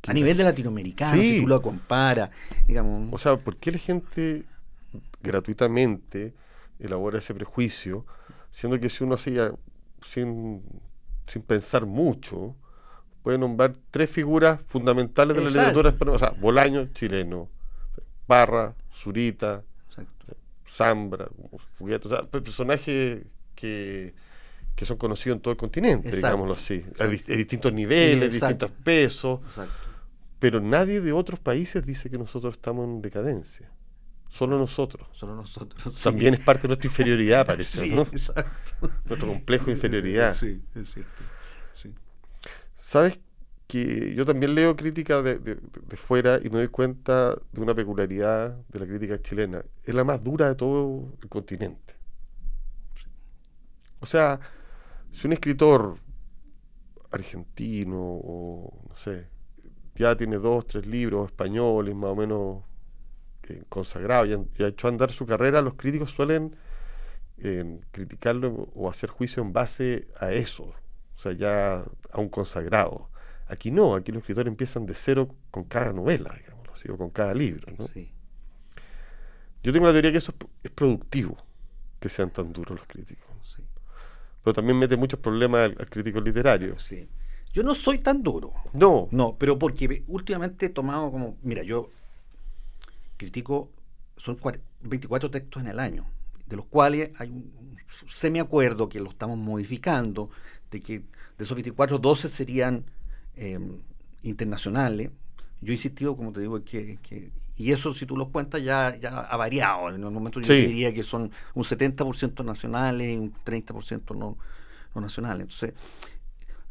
a 0.06 0.12
nivel 0.12 0.36
de 0.36 0.44
latinoamericano, 0.44 1.20
si 1.20 1.42
tú 1.42 1.48
lo 1.48 1.60
comparas, 1.60 2.30
digamos. 2.66 3.12
O 3.12 3.18
sea, 3.18 3.36
¿por 3.36 3.56
qué 3.56 3.72
la 3.72 3.78
gente 3.78 4.44
gratuitamente 5.22 6.34
elabora 6.78 7.18
ese 7.18 7.34
prejuicio, 7.34 8.04
siendo 8.50 8.78
que 8.80 8.90
si 8.90 9.04
uno 9.04 9.14
hacía 9.14 9.52
sin, 10.02 10.62
sin 11.26 11.42
pensar 11.42 11.86
mucho, 11.86 12.56
puede 13.22 13.38
nombrar 13.38 13.76
tres 13.90 14.10
figuras 14.10 14.60
fundamentales 14.66 15.36
de 15.36 15.44
la 15.44 15.50
literatura 15.50 15.90
española, 15.90 16.16
o 16.16 16.18
sea, 16.18 16.30
Bolaño, 16.30 16.86
chileno, 16.92 17.48
Parra, 18.26 18.74
Zurita, 18.92 19.62
Zambra, 20.72 21.28
Fugueto, 21.76 22.08
o 22.08 22.10
sea, 22.10 22.22
personajes 22.24 23.22
que, 23.54 24.14
que 24.74 24.86
son 24.86 24.96
conocidos 24.96 25.36
en 25.36 25.42
todo 25.42 25.52
el 25.52 25.58
continente, 25.58 26.10
digámoslo 26.10 26.54
así, 26.54 26.84
a, 26.98 27.06
distintos 27.06 27.72
niveles, 27.72 28.32
distintos 28.32 28.70
pesos, 28.82 29.40
pero 30.38 30.60
nadie 30.60 31.00
de 31.00 31.12
otros 31.12 31.38
países 31.38 31.84
dice 31.84 32.10
que 32.10 32.18
nosotros 32.18 32.54
estamos 32.54 32.86
en 32.86 33.02
decadencia. 33.02 33.70
Solo 34.28 34.58
nosotros. 34.58 35.06
Solo 35.12 35.36
nosotros. 35.36 36.02
También 36.02 36.32
es 36.32 36.40
parte 36.40 36.62
de 36.62 36.68
nuestra 36.68 36.88
inferioridad, 36.88 37.44
parece, 37.46 37.86
¿no? 37.88 38.02
Exacto. 38.02 38.88
Nuestro 39.04 39.28
complejo 39.28 39.66
de 39.66 39.72
inferioridad. 39.72 40.34
Sí, 40.40 40.62
es 40.74 40.90
cierto. 40.90 41.22
Sí. 41.74 41.92
¿Sabes 42.76 43.20
que 43.72 44.14
yo 44.14 44.26
también 44.26 44.54
leo 44.54 44.76
crítica 44.76 45.22
de, 45.22 45.38
de, 45.38 45.96
fuera 45.96 46.38
y 46.42 46.50
me 46.50 46.58
doy 46.58 46.68
cuenta 46.68 47.38
de 47.52 47.60
una 47.62 47.74
peculiaridad 47.74 48.54
de 48.68 48.78
la 48.78 48.86
crítica 48.86 49.22
chilena? 49.22 49.64
Es 49.82 49.94
la 49.94 50.04
más 50.04 50.22
dura 50.22 50.48
de 50.48 50.56
todo 50.56 51.10
el 51.22 51.28
continente. 51.30 51.94
O 54.00 54.04
sea, 54.04 54.38
si 55.10 55.26
un 55.26 55.32
escritor 55.32 55.96
argentino 57.12 57.96
o, 57.98 58.78
no 58.90 58.96
sé, 58.96 59.28
ya 59.94 60.18
tiene 60.18 60.36
dos, 60.36 60.66
tres 60.66 60.84
libros 60.84 61.30
españoles 61.30 61.94
más 61.94 62.10
o 62.10 62.16
menos 62.16 62.64
eh, 63.44 63.62
consagrado 63.70 64.26
y, 64.26 64.62
ha 64.62 64.66
hecho 64.66 64.86
andar 64.86 65.12
su 65.12 65.24
carrera, 65.24 65.62
los 65.62 65.76
críticos 65.76 66.10
suelen 66.10 66.54
eh, 67.38 67.80
criticarlo 67.90 68.68
o 68.74 68.90
hacer 68.90 69.08
juicio 69.08 69.42
en 69.42 69.54
base 69.54 70.08
a 70.20 70.30
eso, 70.32 70.64
o 70.64 71.18
sea, 71.18 71.32
ya 71.32 71.84
a 72.12 72.20
un 72.20 72.28
consagrado. 72.28 73.11
Aquí 73.52 73.70
no, 73.70 73.94
aquí 73.94 74.12
los 74.12 74.22
escritores 74.22 74.50
empiezan 74.50 74.86
de 74.86 74.94
cero 74.94 75.28
con 75.50 75.64
cada 75.64 75.92
novela, 75.92 76.34
digamos, 76.38 76.82
o 76.88 76.96
con 76.96 77.10
cada 77.10 77.34
libro. 77.34 77.70
¿no? 77.76 77.86
Yo 79.62 79.72
tengo 79.74 79.86
la 79.86 79.92
teoría 79.92 80.10
que 80.10 80.18
eso 80.18 80.32
es, 80.62 80.70
productivo, 80.70 81.36
que 82.00 82.08
sean 82.08 82.30
tan 82.30 82.50
duros 82.54 82.78
los 82.78 82.86
críticos. 82.86 83.26
Pero 84.42 84.54
también 84.54 84.78
mete 84.78 84.96
muchos 84.96 85.20
problemas 85.20 85.70
al, 85.78 85.90
crítico 85.90 86.18
literario. 86.18 86.78
Sí. 86.78 87.06
Yo 87.52 87.62
no 87.62 87.74
soy 87.74 87.98
tan 87.98 88.22
duro. 88.22 88.54
No. 88.72 89.08
No, 89.10 89.36
pero 89.38 89.58
porque 89.58 90.02
últimamente 90.08 90.66
he 90.66 90.70
tomado 90.70 91.10
como, 91.10 91.36
mira, 91.42 91.62
yo 91.62 91.90
critico, 93.18 93.70
son 94.16 94.38
24 94.80 95.30
textos 95.30 95.62
en 95.62 95.68
el 95.68 95.78
año, 95.78 96.06
de 96.46 96.56
los 96.56 96.64
cuales 96.64 97.10
hay 97.20 97.28
un 97.28 97.76
semi-acuerdo 98.08 98.88
que 98.88 98.98
lo 98.98 99.10
estamos 99.10 99.36
modificando, 99.36 100.30
de 100.70 100.80
que 100.80 101.00
de 101.00 101.44
esos 101.44 101.54
24, 101.54 101.98
12 101.98 102.30
serían 102.30 102.86
em, 103.36 103.78
internacionales. 104.22 105.10
Yo 105.60 105.72
he 105.72 105.76
insistido, 105.76 106.16
como 106.16 106.32
te 106.32 106.40
digo, 106.40 106.62
que, 106.64 106.98
y 107.56 107.70
eso 107.70 107.94
si 107.94 108.06
tú 108.06 108.16
los 108.16 108.28
cuentas 108.28 108.62
ya, 108.62 108.96
ya 108.96 109.20
ha 109.20 109.36
variado. 109.36 109.88
En 109.90 110.02
el 110.02 110.10
momento 110.10 110.40
yo 110.40 110.52
diría 110.54 110.92
que 110.92 111.02
son 111.02 111.30
un 111.54 111.64
70% 111.64 112.44
nacionales 112.44 113.12
y 113.12 113.16
un 113.16 113.32
30% 113.44 114.16
no, 114.16 114.36
no 114.94 115.00
nacionales. 115.00 115.42
Entonces, 115.42 115.74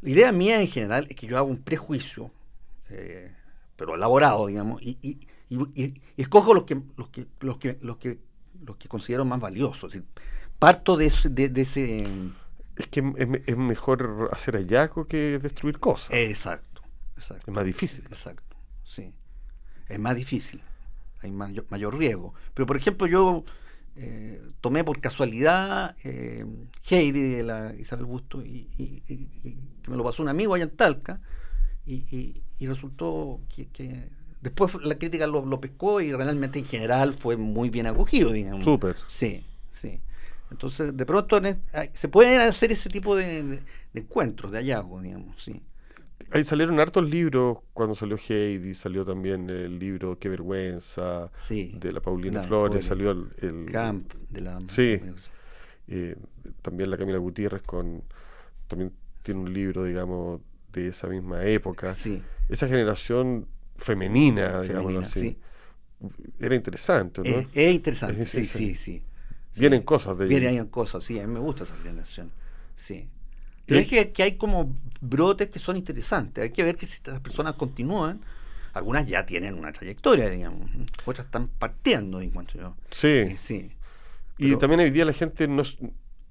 la 0.01 0.09
idea 0.09 0.31
mía 0.31 0.59
en 0.59 0.67
general 0.67 1.07
es 1.09 1.15
que 1.15 1.27
yo 1.27 1.37
hago 1.37 1.47
un 1.47 1.61
prejuicio, 1.61 2.31
eh, 2.89 3.31
pero 3.75 3.95
elaborado, 3.95 4.47
digamos, 4.47 4.81
y, 4.81 4.97
y, 5.01 5.19
escojo 6.17 6.53
los 6.53 6.63
que, 6.63 6.81
los 6.97 7.09
que, 7.09 7.27
los 7.41 7.57
que, 7.57 7.77
los 7.81 7.97
que, 7.97 8.19
los 8.65 8.75
que 8.77 8.87
considero 8.87 9.25
más 9.25 9.39
valiosos. 9.39 9.97
parto 10.57 10.97
de 10.97 11.07
ese, 11.07 11.29
de, 11.29 11.61
ese 11.61 12.05
es 12.81 12.87
que 12.87 13.13
es, 13.45 13.57
mejor 13.57 14.29
hacer 14.31 14.55
hallazgo 14.55 15.05
que 15.05 15.39
destruir 15.39 15.79
cosas. 15.79 16.09
Exacto, 16.11 16.81
exacto. 17.15 17.45
Es 17.47 17.53
más 17.53 17.65
difícil. 17.65 18.03
Exacto, 18.09 18.57
sí. 18.83 19.13
Es 19.87 19.99
más 19.99 20.15
difícil. 20.15 20.61
Hay 21.21 21.31
mayor, 21.31 21.65
mayor 21.69 21.97
riesgo. 21.97 22.33
Pero, 22.53 22.65
por 22.65 22.77
ejemplo, 22.77 23.07
yo 23.07 23.43
eh, 23.95 24.41
tomé 24.61 24.83
por 24.83 24.99
casualidad 25.01 25.95
eh, 26.03 26.45
Heidi 26.89 27.21
de 27.21 27.43
la 27.43 27.73
Isabel 27.75 28.05
Busto 28.05 28.41
y, 28.41 29.01
que 29.83 29.89
me 29.89 29.97
lo 29.97 30.03
pasó 30.03 30.23
un 30.23 30.29
amigo 30.29 30.53
allá 30.53 30.63
en 30.65 30.75
Talca 30.75 31.19
y, 31.85 32.41
resultó 32.59 33.41
que 33.55 34.09
Después 34.41 34.73
la 34.83 34.95
crítica 34.95 35.27
lo, 35.27 35.61
pescó 35.61 36.01
y 36.01 36.11
realmente 36.11 36.57
en 36.57 36.65
general 36.65 37.13
fue 37.13 37.37
muy 37.37 37.69
bien 37.69 37.85
acogido, 37.85 38.31
digamos. 38.31 38.63
Súper. 38.63 38.95
Sí, 39.07 39.45
sí. 39.71 40.01
Entonces, 40.51 40.95
de 40.95 41.05
pronto 41.05 41.41
se 41.93 42.07
pueden 42.09 42.41
hacer 42.41 42.71
ese 42.71 42.89
tipo 42.89 43.15
de, 43.15 43.59
encuentros, 43.93 44.51
de 44.51 44.59
hallazgos, 44.59 45.01
digamos, 45.01 45.41
sí. 45.41 45.61
Ahí 46.29 46.43
salieron 46.43 46.79
hartos 46.79 47.09
libros 47.09 47.57
cuando 47.73 47.95
salió 47.95 48.17
Heidi, 48.17 48.73
salió 48.73 49.03
también 49.03 49.49
el 49.49 49.79
libro 49.79 50.17
Qué 50.19 50.29
vergüenza 50.29 51.31
de 51.49 51.91
la 51.91 51.99
Paulina 51.99 52.43
Flores, 52.43 52.85
salió 52.85 53.11
el, 53.11 53.65
Camp 53.71 54.13
de 54.29 54.41
la 54.41 54.59
Sí. 54.67 54.99
Eh, 55.87 56.15
también 56.61 56.89
la 56.89 56.97
Camila 56.97 57.17
Gutiérrez 57.17 57.63
con 57.63 58.03
también 58.67 58.93
tiene 59.23 59.41
un 59.41 59.53
libro, 59.53 59.83
digamos, 59.83 60.39
de 60.71 60.87
esa 60.87 61.07
misma 61.07 61.43
época. 61.43 61.93
Sí. 61.93 62.21
Esa 62.47 62.67
generación 62.67 63.47
femenina, 63.75 64.61
digámoslo 64.61 65.01
así. 65.01 65.37
Era 66.39 66.55
interesante, 66.55 67.21
¿no? 67.21 67.45
Es, 67.53 67.73
interesante, 67.73 68.25
sí, 68.25 68.45
sí, 68.45 68.75
sí, 68.75 69.03
Vienen 69.55 69.81
cosas 69.83 70.17
de 70.17 70.27
Vienen 70.27 70.65
cosas, 70.67 71.03
sí, 71.03 71.19
a 71.19 71.27
mí 71.27 71.33
me 71.33 71.39
gusta 71.39 71.63
esa 71.63 71.75
generación, 71.77 72.31
sí. 72.75 73.07
Pero 73.65 73.81
es 73.81 73.87
que, 73.87 74.11
que, 74.11 74.23
hay 74.23 74.35
como 74.37 74.75
brotes 74.99 75.49
que 75.49 75.59
son 75.59 75.77
interesantes, 75.77 76.43
hay 76.43 76.49
que 76.51 76.63
ver 76.63 76.75
que 76.75 76.87
si 76.87 76.95
estas 76.95 77.19
personas 77.19 77.55
continúan, 77.55 78.21
algunas 78.73 79.07
ya 79.07 79.25
tienen 79.25 79.57
una 79.57 79.71
trayectoria, 79.71 80.29
digamos, 80.29 80.69
otras 81.05 81.25
están 81.25 81.47
partiendo, 81.47 82.21
en 82.21 82.31
cuanto 82.31 82.57
yo. 82.57 82.75
Sí. 82.89 83.07
Eh, 83.07 83.37
sí. 83.39 83.71
Y 84.37 84.55
también 84.55 84.81
hoy 84.81 84.89
día 84.89 85.05
la 85.05 85.13
gente 85.13 85.47
nos 85.47 85.77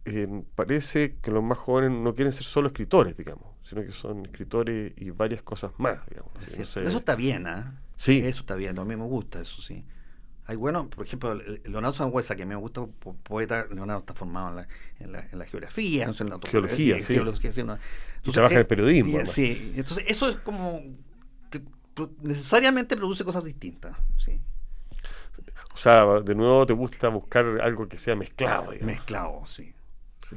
eh, 0.04 0.42
parece 0.54 1.16
que 1.22 1.30
los 1.30 1.42
más 1.42 1.58
jóvenes 1.58 1.92
no 1.92 2.14
quieren 2.14 2.32
ser 2.32 2.44
solo 2.44 2.68
escritores, 2.68 3.16
digamos 3.16 3.50
sino 3.70 3.82
que 3.84 3.92
son 3.92 4.26
escritores 4.26 4.92
y 4.96 5.10
varias 5.10 5.42
cosas 5.42 5.70
más, 5.78 6.00
digamos. 6.08 6.32
Eso 6.44 6.98
está 6.98 7.14
bien, 7.14 7.46
¿ah? 7.46 7.80
Sí. 7.96 8.18
Eso 8.18 8.40
está 8.40 8.56
bien, 8.56 8.76
a 8.76 8.84
mí 8.84 8.96
me 8.96 9.04
gusta 9.04 9.40
eso, 9.40 9.62
sí. 9.62 9.84
Hay 10.50 10.56
bueno, 10.56 10.90
por 10.90 11.06
ejemplo, 11.06 11.32
Leonardo 11.32 11.92
Sangüesa, 11.92 12.34
que 12.34 12.44
me 12.44 12.56
gusta, 12.56 12.84
poeta, 13.22 13.68
Leonardo 13.72 14.00
está 14.00 14.14
formado 14.14 14.48
en 14.98 15.12
la, 15.12 15.28
en 15.30 15.38
la, 15.38 15.46
geografía, 15.46 16.08
no 16.08 16.12
sé, 16.12 16.24
en 16.24 16.30
la 16.30 16.40
geología, 16.44 17.00
sí. 17.00 17.14
Geología, 17.14 17.52
y 18.24 18.30
trabaja 18.32 18.54
en 18.54 18.58
el 18.58 18.66
periodismo. 18.66 19.24
sí, 19.26 19.74
entonces 19.76 20.06
eso 20.08 20.28
es 20.28 20.38
como, 20.38 20.82
necesariamente 22.22 22.96
produce 22.96 23.22
cosas 23.22 23.44
distintas, 23.44 23.96
sí. 24.18 24.40
O 25.72 25.76
sea, 25.76 26.04
de 26.18 26.34
nuevo 26.34 26.66
te 26.66 26.72
gusta 26.72 27.10
buscar 27.10 27.46
algo 27.62 27.88
que 27.88 27.96
sea 27.96 28.16
mezclado. 28.16 28.72
Digamos. 28.72 28.92
Mezclado, 28.92 29.46
sí. 29.46 29.72
sí. 30.28 30.36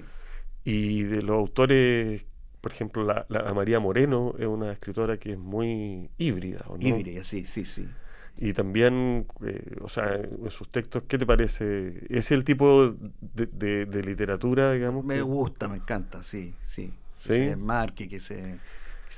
Y 0.63 1.03
de 1.05 1.23
los 1.23 1.37
autores 1.37 2.23
por 2.61 2.71
ejemplo, 2.71 3.03
la, 3.03 3.53
María 3.55 3.79
Moreno 3.79 4.35
es 4.37 4.45
una 4.45 4.71
escritora 4.73 5.17
que 5.17 5.31
es 5.31 5.39
muy 5.39 6.11
híbrida, 6.19 6.63
¿o 6.67 6.77
no? 6.77 6.87
Híbrida, 6.87 7.23
sí, 7.23 7.45
sí, 7.45 7.65
sí. 7.65 7.89
Y 8.37 8.53
también, 8.53 9.27
eh, 9.45 9.75
o 9.81 9.89
sea, 9.89 10.15
en 10.15 10.49
sus 10.49 10.67
textos, 10.69 11.03
¿qué 11.07 11.17
te 11.17 11.25
parece? 11.25 12.05
¿Es 12.09 12.31
el 12.31 12.43
tipo 12.43 12.95
de, 13.21 13.85
de, 13.85 14.03
literatura, 14.03 14.73
digamos? 14.73 15.05
Me 15.05 15.21
gusta, 15.21 15.67
me 15.67 15.77
encanta, 15.77 16.23
sí, 16.23 16.53
sí. 16.67 16.91
¿Sí? 17.19 17.29
Que 17.29 17.49
se 17.49 17.55
marque, 17.55 18.09
que 18.09 18.19
se... 18.19 18.59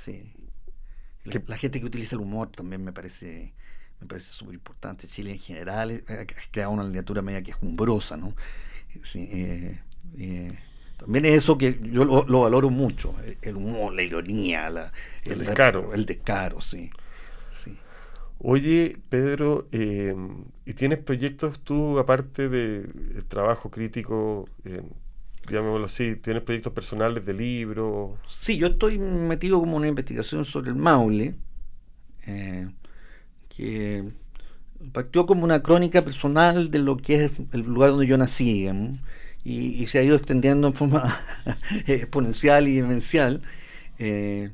Sí. 0.04 0.32
La, 1.24 1.56
gente 1.56 1.80
que 1.80 1.86
utiliza 1.86 2.14
el 2.14 2.20
humor 2.20 2.50
también 2.50 2.84
me 2.84 2.92
parece 2.92 3.52
me 4.00 4.06
parece 4.06 4.30
súper 4.30 4.54
importante. 4.54 5.08
Chile 5.08 5.32
en 5.32 5.40
general 5.40 6.04
ha 6.08 6.50
creado 6.50 6.70
una 6.72 6.84
literatura 6.84 7.22
media 7.22 7.42
quejumbrosa, 7.42 8.16
¿no? 8.16 8.34
Sí, 9.02 9.28
eh, 9.32 9.80
eh, 10.18 10.58
también 10.96 11.24
es 11.26 11.34
eso 11.34 11.58
que 11.58 11.78
yo 11.82 12.04
lo, 12.04 12.40
valoro 12.40 12.70
mucho, 12.70 13.14
el 13.42 13.56
humor, 13.56 13.94
la 13.94 14.02
ironía, 14.02 14.68
el, 15.24 15.38
descaro. 15.38 15.92
El 15.92 16.06
descaro, 16.06 16.60
sí. 16.60 16.90
Oye, 18.38 18.98
Pedro, 19.08 19.66
em, 19.72 20.44
¿y 20.66 20.74
tienes 20.74 20.98
proyectos 20.98 21.60
tú, 21.60 21.98
aparte 21.98 22.48
del 22.48 23.24
trabajo 23.28 23.70
crítico, 23.70 24.48
eh, 24.64 24.82
llamémoslo 25.50 25.86
así, 25.86 26.16
tienes 26.16 26.42
proyectos 26.42 26.72
personales 26.72 27.24
de 27.24 27.32
libros? 27.32 28.18
Sí, 28.28 28.58
yo 28.58 28.68
estoy 28.68 28.98
metido 28.98 29.58
como 29.58 29.76
una 29.76 29.88
investigación 29.88 30.44
sobre 30.44 30.70
el 30.70 30.76
Maule, 30.76 31.34
eh, 32.26 32.68
que 33.48 34.04
partió 34.92 35.24
como 35.24 35.44
una 35.44 35.62
crónica 35.62 36.04
personal 36.04 36.70
de 36.70 36.78
lo 36.78 36.98
que 36.98 37.24
es 37.24 37.32
el 37.52 37.60
lugar 37.62 37.90
donde 37.90 38.06
yo 38.06 38.18
nací, 38.18 38.68
y, 39.44 39.86
se 39.86 39.98
ha 39.98 40.02
ido 40.02 40.16
extendiendo 40.16 40.66
en 40.66 40.74
forma 40.74 41.24
exponencial 41.86 42.68
y 42.68 42.76
demencial, 42.76 43.42
eh, 43.98 44.50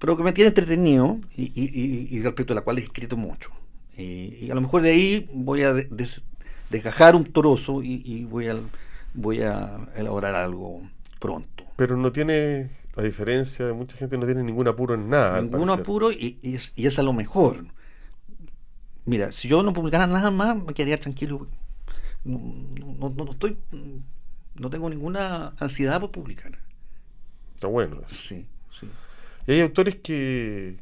pero 0.00 0.16
que 0.16 0.24
me 0.24 0.32
tiene 0.32 0.48
entretenido 0.48 1.20
y, 1.36 2.20
respecto 2.22 2.52
a 2.52 2.56
la 2.56 2.62
cual 2.62 2.78
he 2.78 2.82
escrito 2.82 3.16
mucho. 3.16 3.50
y 3.96 4.50
a 4.50 4.54
lo 4.54 4.60
mejor 4.60 4.82
de 4.82 4.90
ahí 4.90 5.30
voy 5.32 5.62
a 5.62 5.74
desgajar 6.70 7.14
un 7.14 7.24
trozo 7.24 7.82
y, 7.82 8.24
voy, 8.24 8.48
a, 8.48 8.56
voy 9.14 9.42
a 9.42 9.78
elaborar 9.94 10.34
algo 10.34 10.80
pronto. 11.20 11.64
Pero 11.76 11.96
no 11.96 12.10
tiene, 12.10 12.70
la 12.96 13.02
diferencia 13.04 13.66
de 13.66 13.72
mucha 13.72 13.96
gente 13.96 14.18
no 14.18 14.26
tiene 14.26 14.42
ningún 14.42 14.66
apuro 14.66 14.94
en 14.94 15.08
nada. 15.08 15.40
Ningún 15.40 15.70
apuro 15.70 16.10
y, 16.10 16.38
y, 16.42 16.86
es, 16.86 16.98
a 16.98 17.02
lo 17.02 17.12
mejor. 17.12 17.66
Mira, 19.04 19.30
si 19.30 19.48
yo 19.48 19.62
no 19.62 19.72
publicara 19.72 20.06
nada 20.06 20.30
más, 20.30 20.56
me 20.56 20.74
quedaría 20.74 20.98
tranquilo. 20.98 21.46
no, 22.24 23.10
no 23.14 23.30
estoy 23.30 23.56
no 24.60 24.68
tengo 24.68 24.90
ninguna 24.90 25.54
ansiedad 25.58 26.00
por 26.00 26.10
publicar. 26.10 26.58
Está 27.54 27.66
bueno. 27.66 28.02
Sí. 28.08 28.46
Y 29.50 29.54
hay 29.54 29.60
autores 29.62 29.96
que, 29.96 30.76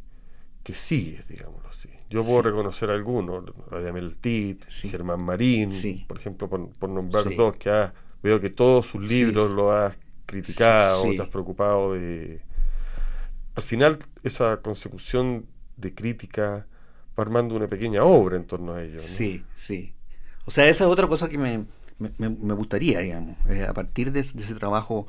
que 0.62 0.74
sigues, 0.74 1.26
digámoslo 1.26 1.70
así. 1.70 1.88
Yo 2.10 2.22
puedo 2.22 2.42
reconocer 2.42 2.90
algunos, 2.90 3.42
Radiamel 3.70 4.16
Tit, 4.16 4.66
Germán 4.68 5.20
Marín, 5.20 6.04
por 6.06 6.18
ejemplo, 6.18 6.50
por, 6.50 6.90
nombrar 6.90 7.34
dos, 7.34 7.56
que 7.56 7.90
veo 8.22 8.38
que 8.38 8.50
todos 8.50 8.84
sus 8.84 9.02
libros 9.02 9.52
lo 9.52 9.72
has 9.72 9.96
criticado, 10.26 11.02
te 11.02 11.22
has 11.22 11.28
preocupado 11.28 11.94
de... 11.94 12.42
Al 13.54 13.62
final, 13.62 13.98
esa 14.22 14.58
consecución 14.58 15.46
de 15.78 15.94
crítica 15.94 16.66
va 17.18 17.22
armando 17.22 17.56
una 17.56 17.68
pequeña 17.68 18.04
obra 18.04 18.36
en 18.36 18.44
torno 18.44 18.74
a 18.74 18.82
ello. 18.82 19.00
Sí, 19.00 19.44
sí. 19.56 19.94
O 20.44 20.50
sea, 20.50 20.68
esa 20.68 20.84
es 20.84 20.90
otra 20.90 21.06
cosa 21.06 21.30
que 21.30 21.38
me, 21.38 21.64
me, 21.98 22.54
gustaría, 22.54 23.00
digamos, 23.00 23.38
eh, 23.48 23.62
a 23.62 23.72
partir 23.72 24.12
de, 24.12 24.20
ese 24.20 24.54
trabajo 24.56 25.06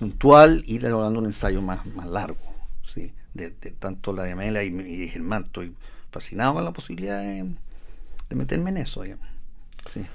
puntual, 0.00 0.64
ir 0.66 0.84
elaborando 0.84 1.20
un 1.20 1.26
ensayo 1.26 1.62
más, 1.62 1.86
más 1.94 2.08
largo, 2.08 2.51
¿sí? 2.92 3.12
de, 3.34 3.50
tanto 3.50 4.12
la 4.12 4.24
de 4.24 4.32
Amela 4.32 4.62
y, 4.62 4.68
y 4.68 5.08
Germán. 5.08 5.44
Estoy 5.44 5.74
fascinado 6.10 6.54
con 6.54 6.64
la 6.64 6.72
posibilidad 6.72 7.18
de, 7.20 7.54
meterme 8.34 8.70
en 8.70 8.78
eso, 8.78 9.02
digamos. 9.02 9.26
Sí. 9.92 10.06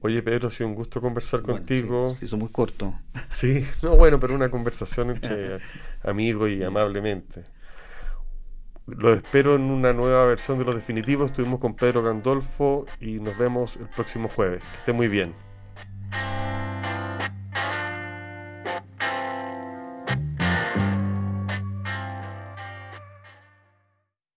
Oye, 0.00 0.22
Pedro, 0.22 0.48
ha 0.48 0.50
sido 0.50 0.68
un 0.68 0.76
gusto 0.76 1.00
conversar 1.00 1.42
contigo. 1.42 2.14
Sí, 2.20 2.34
muy 2.36 2.50
corto. 2.50 2.94
Sí, 3.30 3.64
no, 3.82 3.96
bueno, 3.96 4.20
pero 4.20 4.34
una 4.34 4.50
conversación 4.50 5.10
entre 5.10 5.58
amigos 6.02 6.50
y 6.50 6.62
amablemente. 6.62 7.44
Lo 8.86 9.12
espero 9.12 9.54
en 9.54 9.62
una 9.62 9.92
nueva 9.92 10.24
versión 10.24 10.58
de 10.58 10.64
Los 10.64 10.74
Definitivos. 10.74 11.30
Estuvimos 11.30 11.60
con 11.60 11.74
Pedro 11.74 12.02
Gandolfo 12.02 12.86
y 13.00 13.20
nos 13.20 13.36
vemos 13.36 13.76
el 13.76 13.88
próximo 13.88 14.28
jueves. 14.28 14.62
Que 14.62 14.78
esté 14.78 14.92
muy 14.94 15.08
bien. 15.08 15.34